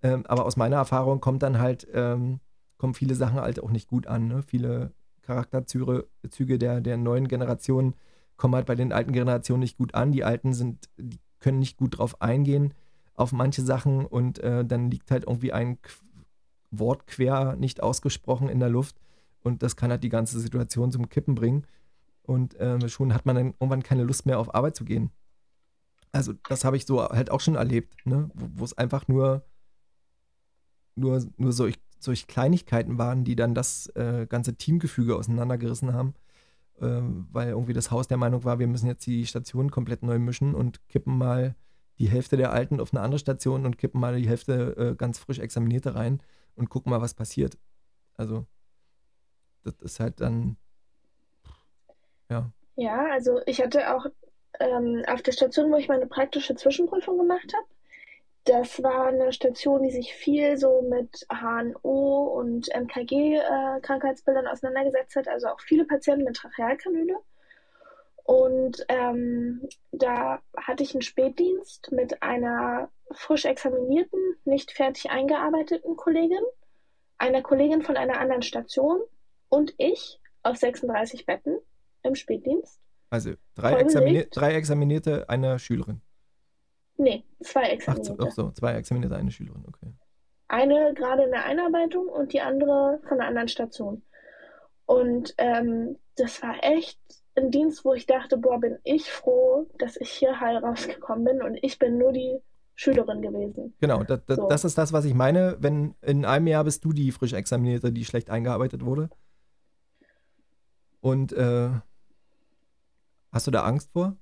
[0.02, 2.40] Ähm, aber aus meiner Erfahrung kommt dann halt, ähm,
[2.76, 4.28] kommen viele Sachen halt auch nicht gut an.
[4.28, 4.42] Ne?
[4.42, 4.92] Viele
[5.22, 7.94] Charakterzüge Züge der, der neuen Generation
[8.36, 10.12] kommen halt bei den alten Generationen nicht gut an.
[10.12, 12.74] Die alten sind, die können nicht gut drauf eingehen
[13.14, 15.78] auf manche Sachen und äh, dann liegt halt irgendwie ein
[16.70, 18.96] Wort quer nicht ausgesprochen in der Luft
[19.42, 21.66] und das kann halt die ganze Situation zum Kippen bringen.
[22.22, 25.10] Und äh, schon hat man dann irgendwann keine Lust mehr auf Arbeit zu gehen.
[26.10, 28.28] Also das habe ich so halt auch schon erlebt, ne?
[28.34, 29.44] wo es einfach nur,
[30.96, 36.14] nur, nur solch, solch Kleinigkeiten waren, die dann das äh, ganze Teamgefüge auseinandergerissen haben
[36.80, 40.18] ähm, weil irgendwie das Haus der Meinung war, wir müssen jetzt die Station komplett neu
[40.18, 41.54] mischen und kippen mal
[41.98, 45.18] die Hälfte der alten auf eine andere Station und kippen mal die Hälfte äh, ganz
[45.18, 46.20] frisch examinierte rein
[46.54, 47.56] und gucken mal, was passiert.
[48.14, 48.46] Also,
[49.62, 50.56] das ist halt dann,
[52.28, 52.50] ja.
[52.76, 54.06] Ja, also ich hatte auch
[54.60, 57.66] ähm, auf der Station, wo ich meine praktische Zwischenprüfung gemacht habe,
[58.46, 65.28] das war eine Station, die sich viel so mit HNO und MKG-Krankheitsbildern äh, auseinandergesetzt hat,
[65.28, 67.16] also auch viele Patienten mit Trachealkanüle.
[68.22, 76.42] Und ähm, da hatte ich einen Spätdienst mit einer frisch examinierten, nicht fertig eingearbeiteten Kollegin,
[77.18, 79.00] einer Kollegin von einer anderen Station
[79.48, 81.58] und ich auf 36 Betten
[82.02, 82.80] im Spätdienst.
[83.10, 86.00] Also drei, examinier drei Examinierte, eine Schülerin.
[86.98, 88.16] Nee, zwei Examinierte.
[88.20, 89.92] Ach, ach so, zwei Examinierte, eine Schülerin, okay.
[90.48, 94.02] Eine gerade in der Einarbeitung und die andere von einer anderen Station.
[94.86, 97.00] Und ähm, das war echt
[97.34, 101.42] ein Dienst, wo ich dachte, boah, bin ich froh, dass ich hier heil rausgekommen bin
[101.42, 102.38] und ich bin nur die
[102.74, 103.74] Schülerin gewesen.
[103.80, 104.48] Genau, das, das, so.
[104.48, 105.56] das ist das, was ich meine.
[105.60, 109.10] Wenn in einem Jahr bist du die frisch Examinierte, die schlecht eingearbeitet wurde.
[111.00, 111.70] Und äh,
[113.32, 114.16] hast du da Angst vor?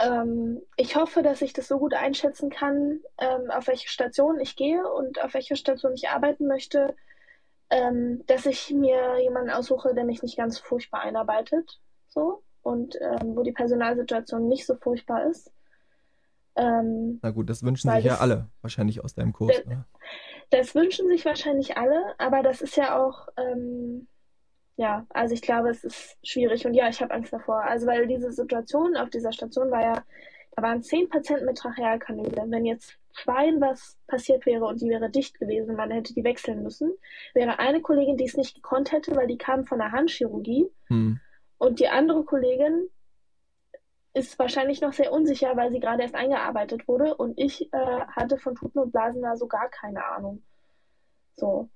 [0.00, 4.56] Ähm, ich hoffe, dass ich das so gut einschätzen kann, ähm, auf welche Station ich
[4.56, 6.96] gehe und auf welche Station ich arbeiten möchte,
[7.68, 13.36] ähm, dass ich mir jemanden aussuche, der mich nicht ganz furchtbar einarbeitet, so und ähm,
[13.36, 15.52] wo die Personalsituation nicht so furchtbar ist.
[16.56, 19.54] Ähm, Na gut, das wünschen sich ja alle wahrscheinlich aus deinem Kurs.
[19.64, 19.76] Das,
[20.50, 24.08] das, wünschen sich wahrscheinlich alle, aber das ist ja auch ähm,
[24.80, 27.62] ja, also ich glaube, es ist schwierig und ja, ich habe Angst davor.
[27.62, 30.04] Also weil diese Situation auf dieser Station war ja,
[30.56, 32.46] da waren zehn Patienten mit Trachealkanüle.
[32.46, 36.62] Wenn jetzt zwei was passiert wäre und die wäre dicht gewesen, man hätte die wechseln
[36.62, 36.94] müssen,
[37.34, 41.20] wäre eine Kollegin, die es nicht gekonnt hätte, weil die kam von der Handchirurgie hm.
[41.58, 42.88] und die andere Kollegin
[44.14, 48.38] ist wahrscheinlich noch sehr unsicher, weil sie gerade erst eingearbeitet wurde und ich äh, hatte
[48.38, 50.42] von Tuten und Blasen da so gar keine Ahnung.
[51.36, 51.68] So.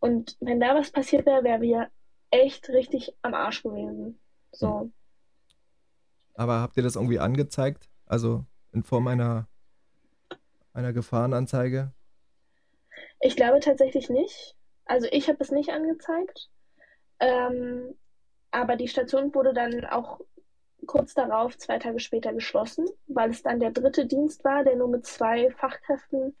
[0.00, 1.90] Und wenn da was passiert wäre, wären wir
[2.30, 4.18] echt richtig am Arsch gewesen.
[4.50, 4.80] So.
[4.80, 4.92] Hm.
[6.34, 7.90] Aber habt ihr das irgendwie angezeigt?
[8.06, 9.46] Also in Form einer,
[10.72, 11.92] einer Gefahrenanzeige?
[13.20, 14.56] Ich glaube tatsächlich nicht.
[14.86, 16.48] Also ich habe es nicht angezeigt.
[17.18, 17.94] Ähm,
[18.50, 20.20] aber die Station wurde dann auch
[20.86, 24.88] kurz darauf, zwei Tage später, geschlossen, weil es dann der dritte Dienst war, der nur
[24.88, 26.34] mit zwei Fachkräften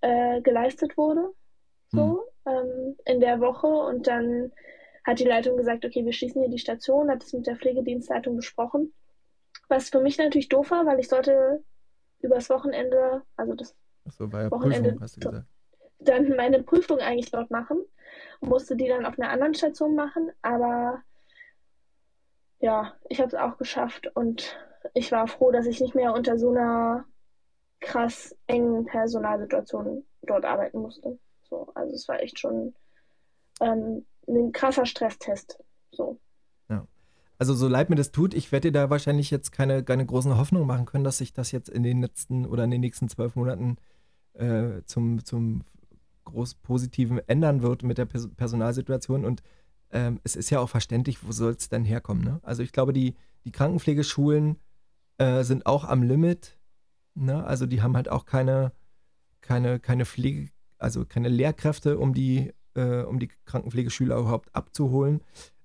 [0.00, 1.34] äh, geleistet wurde.
[1.90, 2.22] So.
[2.22, 4.52] Hm ähm, in der Woche und dann
[5.04, 8.36] hat die Leitung gesagt, okay, wir schließen hier die Station, hat es mit der Pflegedienstleitung
[8.36, 8.92] besprochen.
[9.68, 11.64] Was für mich natürlich doof war, weil ich sollte
[12.20, 13.74] übers Wochenende, also das
[14.10, 15.44] so, Wochenende, Prüfung,
[16.00, 17.78] dann meine Prüfung eigentlich dort machen
[18.40, 21.02] und musste die dann auf einer anderen Station machen, aber
[22.60, 24.56] ja, ich habe es auch geschafft und
[24.94, 27.04] ich war froh, dass ich nicht mehr unter so einer
[27.80, 31.18] krass engen Personalsituation dort arbeiten musste.
[31.50, 32.74] So, also es war echt schon
[33.60, 35.58] ähm, ein krasser Stresstest.
[35.90, 36.18] So.
[36.68, 36.86] Ja.
[37.38, 40.36] Also so leid mir das tut, ich werde dir da wahrscheinlich jetzt keine, keine großen
[40.36, 43.36] Hoffnungen machen können, dass sich das jetzt in den letzten oder in den nächsten zwölf
[43.36, 43.76] Monaten
[44.34, 45.64] äh, zum, zum
[46.24, 49.24] groß Positiven ändern wird mit der Pers Personalsituation.
[49.24, 49.42] Und
[49.90, 52.24] ähm, es ist ja auch verständlich, wo soll es denn herkommen?
[52.24, 52.40] Ne?
[52.42, 54.58] Also ich glaube, die, die Krankenpflegeschulen
[55.18, 56.58] äh, sind auch am Limit.
[57.14, 57.44] Ne?
[57.44, 58.72] Also die haben halt auch keine,
[59.40, 65.20] keine, keine Pflege, also keine Lehrkräfte, um die, äh, um die Krankenpflegeschüler überhaupt abzuholen.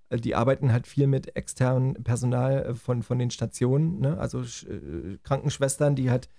[0.09, 4.17] Äh, die arbeiten halt viel mit externem Personal äh, von, von den Stationen, ne?
[4.17, 6.29] also äh, Krankenschwestern, die halt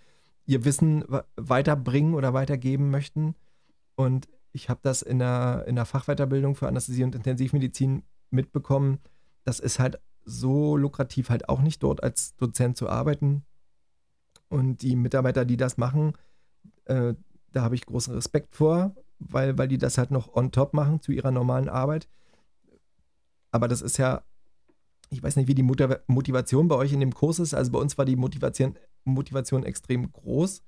[0.46, 1.04] ihr Wissen
[1.36, 3.34] weiterbringen oder weitergeben möchten.
[3.96, 8.98] Und ich habe das in der, in der Fachweiterbildung für Anästhesie und Intensivmedizin mitbekommen.
[9.44, 13.44] Das ist halt so lukrativ halt auch nicht dort als Dozent zu arbeiten.
[14.48, 16.12] Und die Mitarbeiter, die das machen,
[16.84, 17.14] äh,
[17.54, 21.00] da habe ich großen Respekt vor, weil, weil die das halt noch on top machen
[21.00, 22.08] zu ihrer normalen Arbeit.
[23.50, 24.22] Aber das ist ja,
[25.10, 27.54] ich weiß nicht, wie die Motivation bei euch in dem Kurs ist.
[27.54, 30.62] Also bei uns war die Motivation, Motivation extrem groß,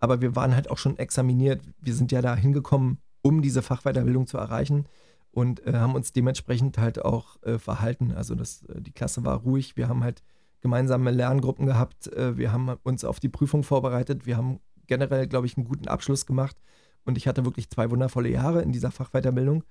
[0.00, 1.62] aber wir waren halt auch schon examiniert.
[1.80, 4.86] Wir sind ja da hingekommen, um diese Fachweiterbildung zu erreichen
[5.30, 8.12] und äh, haben uns dementsprechend halt auch äh, verhalten.
[8.12, 9.76] Also das, äh, die Klasse war ruhig.
[9.76, 10.22] Wir haben halt
[10.60, 12.12] gemeinsame Lerngruppen gehabt.
[12.12, 14.26] Äh, wir haben uns auf die Prüfung vorbereitet.
[14.26, 14.60] Wir haben
[14.92, 16.56] generell, glaube ich, einen guten Abschluss gemacht.
[17.04, 19.64] Und ich hatte wirklich zwei wundervolle Jahre in dieser Fachweiterbildung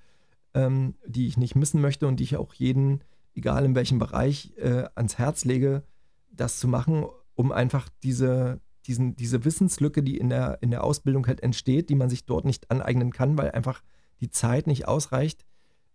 [0.53, 3.03] ähm, die ich nicht missen möchte und die ich auch jeden,
[3.33, 5.83] egal in welchem Bereich, äh, ans Herz lege,
[6.31, 7.05] das zu machen,
[7.35, 11.95] um einfach diese, diesen, diese Wissenslücke, die in der, in der Ausbildung halt entsteht, die
[11.95, 13.81] man sich dort nicht aneignen kann, weil einfach
[14.19, 15.45] die Zeit nicht ausreicht,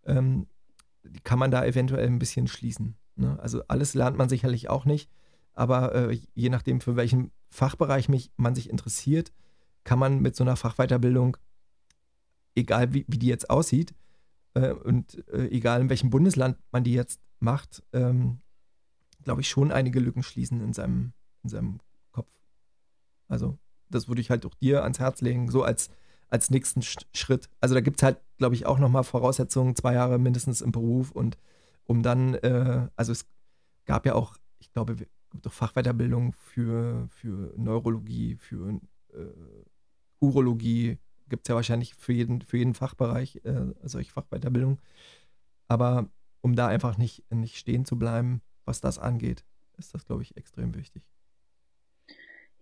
[0.05, 0.47] ähm,
[1.05, 2.97] die kann man da eventuell ein bisschen schließen.
[3.15, 3.39] Ne?
[3.41, 5.11] Also alles lernt man sicherlich auch nicht,
[5.53, 9.33] aber äh, je nachdem, für welchen Fachbereich mich, man sich interessiert,
[9.85, 11.37] kann man mit so einer Fachweiterbildung,
[12.55, 13.95] egal wie, wie die jetzt aussieht,
[14.55, 18.41] äh, und äh, egal in welchem Bundesland man die jetzt macht, ähm,
[19.23, 21.81] glaube ich, schon einige Lücken schließen in seinem, in seinem
[22.13, 22.31] Kopf.
[23.29, 23.59] Also,
[23.91, 25.91] das würde ich halt auch dir ans Herz legen, so als,
[26.29, 27.49] als nächsten Schritt.
[27.61, 31.11] Also, da gibt es halt, glaube ich, auch nochmal Voraussetzungen, zwei Jahre mindestens im Beruf
[31.11, 31.37] und
[31.85, 33.27] um dann, äh, also es
[33.85, 34.97] gab ja auch, ich glaube,
[35.43, 38.81] doch Fachweiterbildung für, für Neurologie, für
[39.13, 39.65] äh,
[40.21, 44.81] Urologie, gibt es ja wahrscheinlich für jeden, für jeden Fachbereich äh, solche Fachweiterbildung.
[45.69, 46.09] Aber
[46.41, 49.45] um da einfach nicht, nicht stehen zu bleiben, was das angeht,
[49.79, 51.03] ist das, glaube ich, extrem wichtig.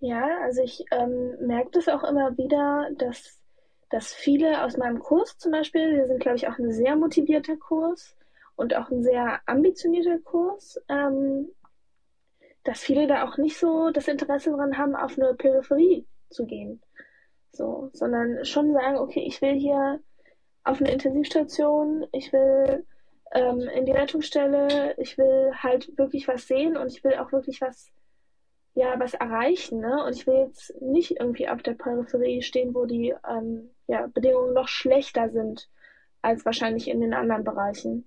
[0.00, 3.40] Ja, also ich ähm, merke das auch immer wieder, dass,
[3.90, 7.56] dass viele aus meinem Kurs zum Beispiel, wir sind, glaube ich, auch ein sehr motivierter
[7.56, 8.16] Kurs
[8.56, 11.48] und auch ein sehr ambitionierter Kurs, ähm,
[12.64, 16.82] dass viele da auch nicht so das Interesse daran haben, auf eine Peripherie zu gehen.
[17.52, 20.00] So, sondern schon sagen, okay, ich will hier
[20.64, 22.84] auf eine Intensivstation, ich will
[23.32, 27.60] ähm, in die Rettungsstelle, ich will halt wirklich was sehen und ich will auch wirklich
[27.60, 27.92] was,
[28.74, 30.04] ja, was erreichen, ne?
[30.04, 34.54] Und ich will jetzt nicht irgendwie auf der Peripherie stehen, wo die ähm, ja, Bedingungen
[34.54, 35.68] noch schlechter sind
[36.22, 38.04] als wahrscheinlich in den anderen Bereichen.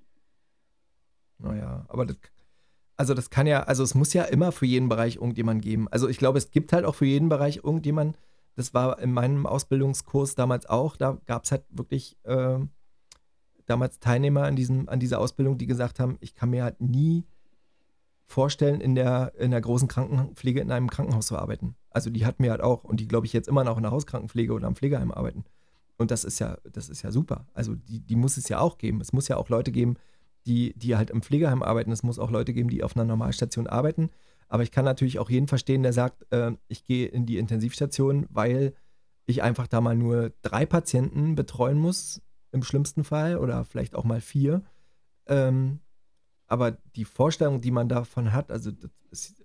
[1.37, 2.17] Naja, aber das,
[2.97, 5.87] also das kann ja, also es muss ja immer für jeden Bereich irgendjemand geben.
[5.89, 8.17] Also ich glaube, es gibt halt auch für jeden Bereich irgendjemand,
[8.55, 10.97] das war in meinem Ausbildungskurs damals auch.
[10.97, 12.57] Da gab es halt wirklich äh,
[13.67, 17.23] damals Teilnehmer an, diesem, an dieser Ausbildung, die gesagt haben, ich kann mir halt nie
[18.25, 21.75] vorstellen, in der, in der großen Krankenpflege in einem Krankenhaus zu arbeiten.
[21.91, 23.91] Also die hatten mir halt auch, und die glaube ich jetzt immer noch in der
[23.91, 25.45] Hauskrankenpflege oder am Pflegeheim arbeiten.
[25.97, 27.45] Und das ist ja, das ist ja super.
[27.53, 29.01] Also die, die muss es ja auch geben.
[29.01, 29.97] Es muss ja auch Leute geben,
[30.47, 31.91] die, die halt im Pflegeheim arbeiten.
[31.91, 34.09] Es muss auch Leute geben, die auf einer Normalstation arbeiten.
[34.47, 38.25] Aber ich kann natürlich auch jeden verstehen, der sagt, äh, ich gehe in die Intensivstation,
[38.29, 38.73] weil
[39.25, 42.21] ich einfach da mal nur drei Patienten betreuen muss,
[42.51, 44.63] im schlimmsten Fall, oder vielleicht auch mal vier.
[45.27, 45.81] Ähm,
[46.47, 49.43] aber die Vorstellung, die man davon hat, also das ist,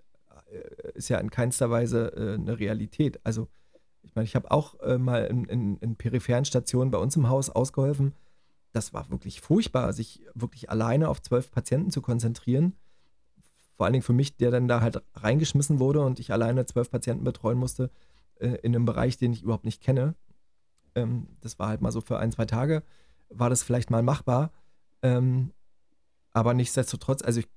[0.50, 3.20] äh, ist ja in keinster Weise äh, eine Realität.
[3.24, 3.48] Also
[4.02, 7.28] ich meine, ich habe auch äh, mal in, in, in, peripheren Stationen bei uns im
[7.28, 8.14] Haus ausgeholfen.
[8.72, 12.74] Das war wirklich furchtbar, sich wirklich alleine auf zwölf Patienten zu konzentrieren
[13.82, 16.88] vor allen Dingen für mich, der dann da halt reingeschmissen wurde und ich alleine zwölf
[16.88, 17.90] Patienten betreuen musste
[18.38, 20.14] äh, in einem Bereich, den ich überhaupt nicht kenne.
[20.94, 22.84] Ähm, das war halt mal so für ein, zwei Tage,
[23.28, 24.52] war das vielleicht mal machbar.
[25.02, 25.52] Ähm,
[26.32, 27.48] aber nichtsdestotrotz, also ich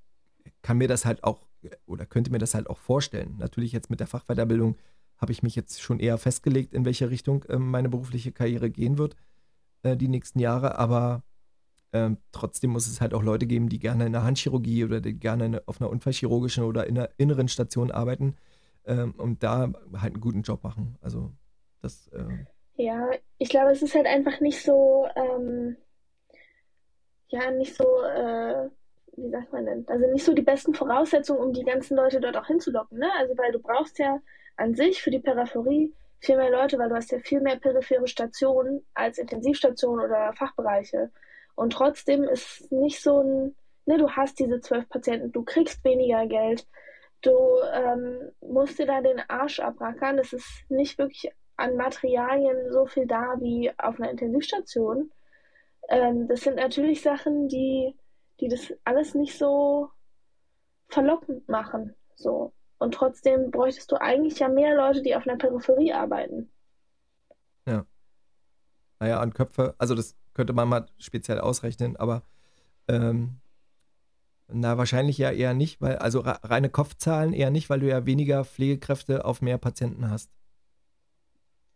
[0.64, 1.46] kann mir das halt auch
[1.86, 3.36] oder könnte mir das halt auch vorstellen.
[3.38, 4.78] Natürlich jetzt mit der Fachweiterbildung
[5.18, 8.98] habe ich mich jetzt schon eher festgelegt, in welche Richtung äh, meine berufliche Karriere gehen
[8.98, 9.16] wird
[9.86, 11.24] äh, die nächsten Jahre, aber
[11.94, 15.18] ähm, trotzdem muss es halt auch Leute geben, die gerne in der Handchirurgie oder die
[15.18, 18.36] gerne eine, auf einer unfallchirurgischen oder in einer inneren Station arbeiten
[18.86, 20.98] ähm, und da halt einen guten Job machen.
[21.02, 21.32] Also
[21.82, 22.08] das.
[22.10, 22.46] Äh,
[22.78, 25.78] ja, ich glaube, es ist halt einfach nicht so, ähm,
[27.30, 28.70] ja, nicht so, äh,
[29.16, 29.88] wie sagt man denn?
[29.88, 33.10] Also nicht so die besten Voraussetzungen, um die ganzen Leute dort auch hinzulocken, ne?
[33.20, 34.20] Also weil du brauchst ja
[34.58, 35.94] an sich für die Peripherie
[36.26, 41.12] viel mehr Leute, weil du hast ja viel mehr periphere Stationen als Intensivstationen oder Fachbereiche.
[41.56, 43.56] Und trotzdem ist nicht so ein,
[43.86, 46.68] ne, du hast diese zwölf Patienten, du kriegst weniger Geld,
[47.22, 47.36] du
[47.74, 50.20] ähm, musst dir da den Arsch abrackern.
[50.20, 55.12] Es ist nicht wirklich an Materialien so viel da wie auf einer Intensivstation.
[55.90, 57.96] Ähm, das sind natürlich Sachen, die,
[58.40, 59.90] die das alles nicht so
[60.90, 61.96] verlockend machen.
[62.16, 62.54] So.
[62.86, 66.52] Und trotzdem bräuchtest du eigentlich ja mehr Leute, die auf einer Peripherie arbeiten.
[67.66, 67.84] Ja.
[69.00, 72.22] Naja, an Köpfe, also das könnte man mal speziell ausrechnen, aber
[72.88, 73.38] ähm,
[74.48, 78.46] na, wahrscheinlich ja eher nicht, weil, also reine Kopfzahlen eher nicht, weil du ja weniger
[78.46, 80.30] Pflegekräfte auf mehr Patienten hast.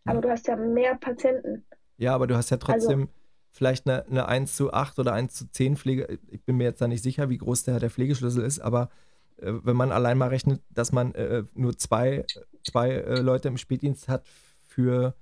[0.06, 1.66] Aber du hast ja mehr Patienten.
[1.98, 3.14] Ja, aber du hast ja trotzdem also,
[3.50, 6.20] vielleicht eine, eine 1 zu 8 oder 1 zu 10 Pflege.
[6.28, 8.92] Ich bin mir jetzt da nicht sicher, wie groß der, der Pflegeschlüssel ist, aber
[9.42, 12.26] wenn man allein mal rechnet, dass man äh, nur zwei,
[12.64, 14.26] zwei äh, Leute im Spätdienst hat
[14.68, 15.16] für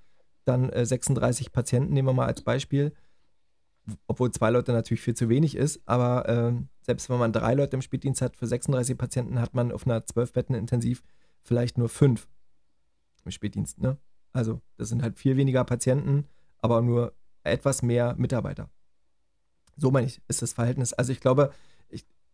[0.46, 2.94] dann 36 äh, Patienten, nehmen wir mal als Beispiel,
[4.08, 7.76] obwohl zwei Leute natürlich viel zu wenig ist, aber ähm, selbst wenn man drei Leute
[7.76, 11.04] im Spätdienst hat, für 36 Patienten hat man auf einer 12 Betten intensiv
[11.42, 12.28] vielleicht nur fünf
[13.24, 13.98] im Spätdienst, ne?
[14.34, 16.26] Also, das sind halt viel weniger Patienten,
[16.60, 17.14] aber nur
[17.44, 18.70] etwas mehr Mitarbeiter.
[19.78, 20.94] So meine ich, ist das Verhältnis.
[20.94, 21.52] Also ich glaube,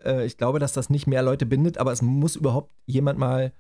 [0.04, 3.54] äh, ich glaube, dass das nicht mehr Leute bindet, aber es muss überhaupt jemand mal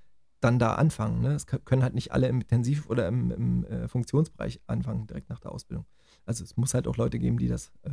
[0.43, 1.21] dann da anfangen.
[1.21, 1.33] Ne?
[1.33, 5.39] Es können halt nicht alle im Intensiv- oder im, im äh, Funktionsbereich anfangen, direkt nach
[5.39, 5.85] der Ausbildung.
[6.25, 7.91] Also es muss halt auch Leute geben, die das, äh,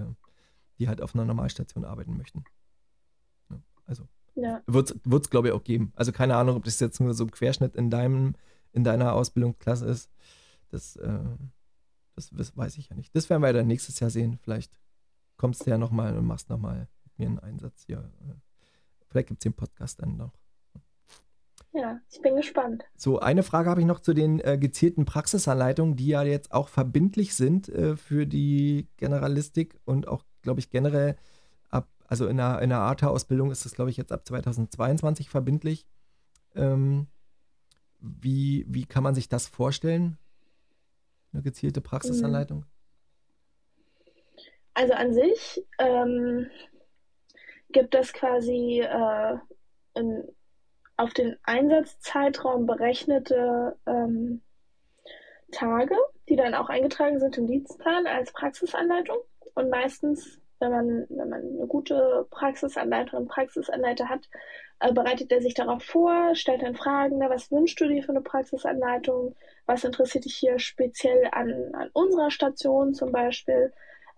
[0.79, 2.45] die halt auf einer Normalstation arbeiten möchten.
[3.49, 3.63] Ne?
[3.87, 4.63] Also ja.
[4.67, 5.93] wird es, glaube ich, auch geben.
[5.95, 8.35] Also keine Ahnung, ob das jetzt nur so ein Querschnitt in deinem,
[8.73, 10.11] in deiner Ausbildungsklasse ist.
[10.71, 11.19] Das, äh,
[12.17, 13.15] das, das, weiß ich ja nicht.
[13.15, 14.39] Das werden wir dann nächstes Jahr sehen.
[14.43, 14.79] Vielleicht
[15.37, 16.89] kommst du ja nochmal und machst nochmal
[17.21, 17.99] mir einen Einsatz hier.
[17.99, 18.35] Äh,
[19.09, 20.33] vielleicht gibt es den Podcast dann noch.
[21.73, 22.85] Ja, ich bin gespannt.
[22.97, 26.69] So, eine Frage habe ich noch zu den äh, gezielten Praxisanleitungen, die ja jetzt auch
[26.69, 31.17] verbindlich sind äh, für die Generalistik und auch, glaube ich, generell
[31.69, 35.87] ab, also in der, in der ATA-Ausbildung ist das, glaube ich, jetzt ab 2022 verbindlich.
[36.57, 37.07] Ähm,
[38.01, 40.19] wie, wie kann man sich das vorstellen?
[41.33, 42.65] Eine gezielte Praxisanleitung?
[44.75, 46.49] Also an sich ähm,
[47.73, 49.37] gibt es quasi äh,
[49.95, 50.25] in,
[50.97, 54.43] auf den Einsatzzeitraum berechnete ähm,
[55.51, 55.97] Tage,
[56.29, 59.19] die dann auch eingetragen sind im Dienstplan als Praxisanleitung.
[59.55, 64.29] Und meistens, wenn man, wenn man eine gute Praxisanleiterin, Praxisanleiter hat,
[64.81, 68.11] äh, bereitet er sich darauf vor, stellt dann Fragen, ne, was wünschst du dir für
[68.11, 69.35] eine Praxisanleitung,
[69.67, 73.73] was interessiert dich hier speziell an, an unserer Station zum Beispiel,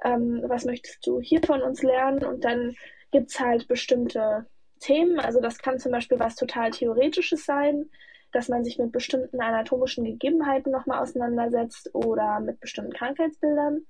[0.05, 2.25] ähm, was möchtest du hier von uns lernen?
[2.25, 2.77] Und dann
[3.13, 4.47] gibt es halt bestimmte
[4.81, 5.21] Themen.
[5.21, 7.89] Also das kann zum Beispiel was total Theoretisches sein,
[8.33, 13.87] dass man sich mit bestimmten anatomischen Gegebenheiten nochmal auseinandersetzt oder mit bestimmten Krankheitsbildern.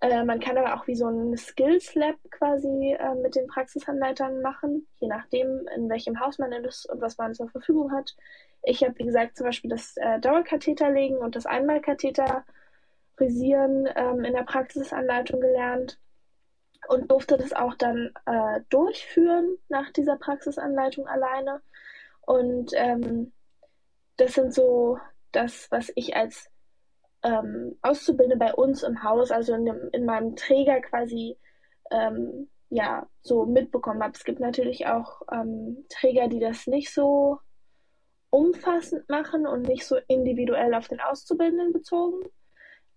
[0.00, 4.40] Äh, man kann aber auch wie so ein Skills Lab quasi äh, mit den Praxisanleitern
[4.40, 8.14] machen, je nachdem, in welchem Haus man ist und was man zur Verfügung hat.
[8.62, 12.44] Ich habe, wie gesagt, zum Beispiel das äh, Dauerkatheter legen und das Einmalkatheter
[13.16, 15.98] frisieren ähm, in der Praxisanleitung gelernt
[16.88, 21.60] und durfte das auch dann äh, durchführen nach dieser Praxisanleitung alleine.
[22.22, 23.32] Und ähm,
[24.16, 24.98] das sind so
[25.32, 26.50] das, was ich als
[27.22, 31.38] ähm, Auszubildende bei uns im Haus, also in, dem, in meinem Träger quasi,
[31.90, 34.14] ähm, ja, so mitbekommen habe.
[34.14, 37.38] Es gibt natürlich auch ähm, Träger, die das nicht so
[38.30, 42.24] umfassend machen und nicht so individuell auf den Auszubildenden bezogen.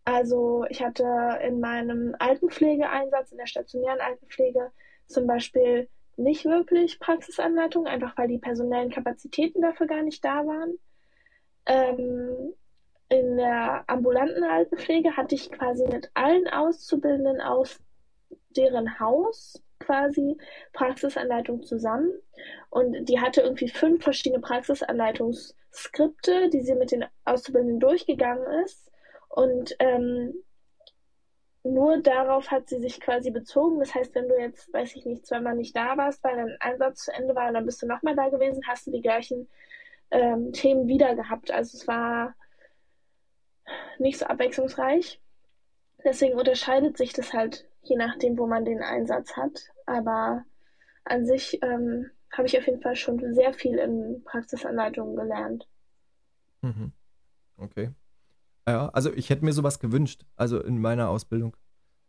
[0.08, 4.72] Also ich hatte in meinem Altenpflegeeinsatz, in der stationären Altenpflege
[5.05, 10.80] zum Beispiel nicht wirklich Praxisanleitung, einfach weil die personellen Kapazitäten dafür gar nicht da waren.
[11.66, 12.53] Ähm,
[13.10, 17.82] in der ambulanten Altenpflege hatte ich quasi mit allen Auszubildenden aus
[18.55, 20.38] deren Haus quasi
[20.72, 22.14] Praxisanleitung zusammen.
[22.70, 28.88] Und die hatte irgendwie fünf verschiedene Praxisanleitungsskripte, die sie mit den Auszubildenden durchgegangen ist.
[29.38, 30.34] Und ähm,
[31.62, 33.80] nur darauf hat sie sich quasi bezogen.
[33.80, 37.06] Das heißt, wenn du jetzt, weiß ich nicht, zweimal nicht da warst, weil dein Einsatz
[37.06, 39.48] zu Ende war und dann bist du nochmal da gewesen, hast du die gleichen
[40.10, 41.52] ähm, Themen wieder gehabt.
[41.52, 42.34] Also es war
[44.00, 45.22] nicht so abwechslungsreich.
[46.04, 49.70] Deswegen unterscheidet sich das halt je nachdem, wo man den Einsatz hat.
[49.86, 50.46] Aber
[51.04, 55.68] an sich ähm, habe ich auf jeden Fall schon sehr viel in Praxisanleitungen gelernt.
[56.64, 56.92] Mhm.
[57.58, 57.92] Okay.
[58.68, 61.55] Ja, also ich hätte mir sowas gewünscht, also in meiner Ausbildung.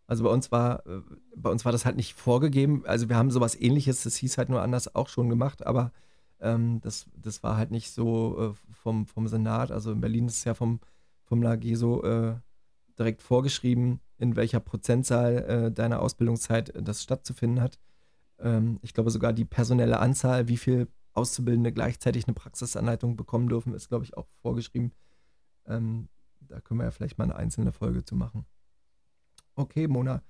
[0.06, 1.02] Also bei uns war, äh,
[1.36, 2.84] bei uns war das halt nicht vorgegeben.
[2.86, 5.92] Also wir haben sowas ähnliches, das hieß halt nur anders auch schon gemacht, aber
[6.40, 9.70] ähm, das, das war halt nicht so äh, vom, vom Senat.
[9.70, 10.80] Also in Berlin ist es ja vom,
[11.28, 12.36] Formular GESO äh,
[12.98, 17.78] direkt vorgeschrieben, in welcher Prozentzahl äh, deiner Ausbildungszeit das stattzufinden hat.
[18.38, 23.74] Ähm, ich glaube sogar die personelle Anzahl, wie viel Auszubildende gleichzeitig eine Praxisanleitung bekommen dürfen,
[23.74, 24.92] ist, glaube ich, auch vorgeschrieben.
[25.66, 26.08] Ähm,
[26.48, 28.46] da können wir ja vielleicht mal eine einzelne Folge zu machen.
[29.54, 30.22] Okay, Mona.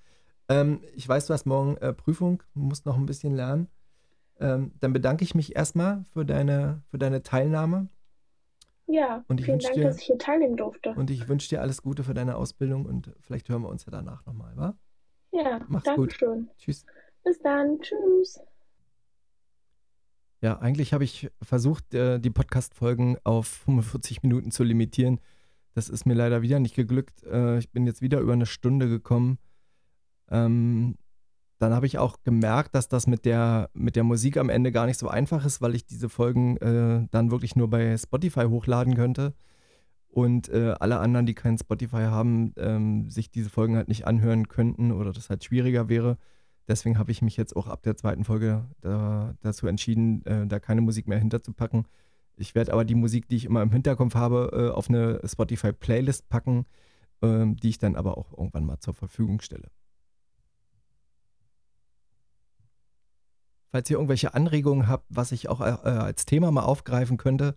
[0.48, 3.68] Ähm, ich weiß, du hast morgen äh, Prüfung, musst noch ein bisschen lernen.
[4.40, 7.88] Ähm, dann bedanke ich mich erstmal für deine, für deine Teilnahme.
[8.86, 10.90] Ja, und vielen Dank, dir, dass ich hier teilnehmen durfte.
[10.94, 13.90] Und ich wünsche dir alles Gute für deine Ausbildung und vielleicht hören wir uns ja
[13.90, 14.74] danach nochmal, wa?
[15.32, 16.12] Ja, Mach's danke gut.
[16.14, 16.48] schön.
[16.56, 16.86] Tschüss.
[17.22, 17.78] Bis dann.
[17.80, 18.40] Tschüss.
[20.40, 25.20] Ja, eigentlich habe ich versucht, äh, die Podcast-Folgen auf 45 Minuten zu limitieren.
[25.78, 27.22] Das ist mir leider wieder nicht geglückt.
[27.22, 29.38] Äh, ich bin jetzt wieder über eine Stunde gekommen.
[30.28, 30.96] Ähm,
[31.60, 34.86] dann habe ich auch gemerkt, dass das mit der, mit der Musik am Ende gar
[34.86, 38.96] nicht so einfach ist, weil ich diese Folgen äh, dann wirklich nur bei Spotify hochladen
[38.96, 39.34] könnte.
[40.08, 44.48] Und äh, alle anderen, die kein Spotify haben, ähm, sich diese Folgen halt nicht anhören
[44.48, 46.18] könnten oder das halt schwieriger wäre.
[46.66, 50.58] Deswegen habe ich mich jetzt auch ab der zweiten Folge da, dazu entschieden, äh, da
[50.58, 51.86] keine Musik mehr hinterzupacken.
[52.38, 56.28] Ich werde aber die Musik, die ich immer im Hinterkopf habe, äh, auf eine Spotify-Playlist
[56.28, 56.66] packen,
[57.22, 59.70] ähm, die ich dann aber auch irgendwann mal zur Verfügung stelle.
[63.70, 67.56] Falls ihr irgendwelche Anregungen habt, was ich auch äh, als Thema mal aufgreifen könnte,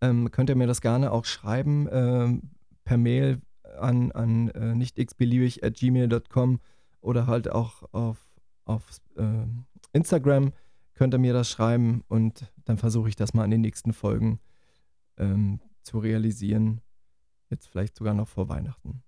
[0.00, 2.50] ähm, könnt ihr mir das gerne auch schreiben ähm,
[2.84, 3.40] per Mail
[3.78, 6.60] an, an äh, nichtxbeliebig.gmail.com
[7.00, 8.18] oder halt auch auf
[8.64, 9.46] auf äh,
[9.92, 10.52] Instagram
[11.00, 14.38] könnt ihr mir das schreiben und dann versuche ich das mal in den nächsten Folgen
[15.16, 16.82] ähm, zu realisieren.
[17.48, 19.02] Jetzt vielleicht sogar noch vor Weihnachten.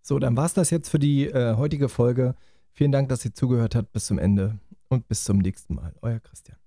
[0.00, 2.36] So, dann war es das jetzt für die äh, heutige Folge.
[2.72, 5.94] Vielen Dank, dass ihr zugehört habt bis zum Ende und bis zum nächsten Mal.
[6.00, 6.61] Euer Christian.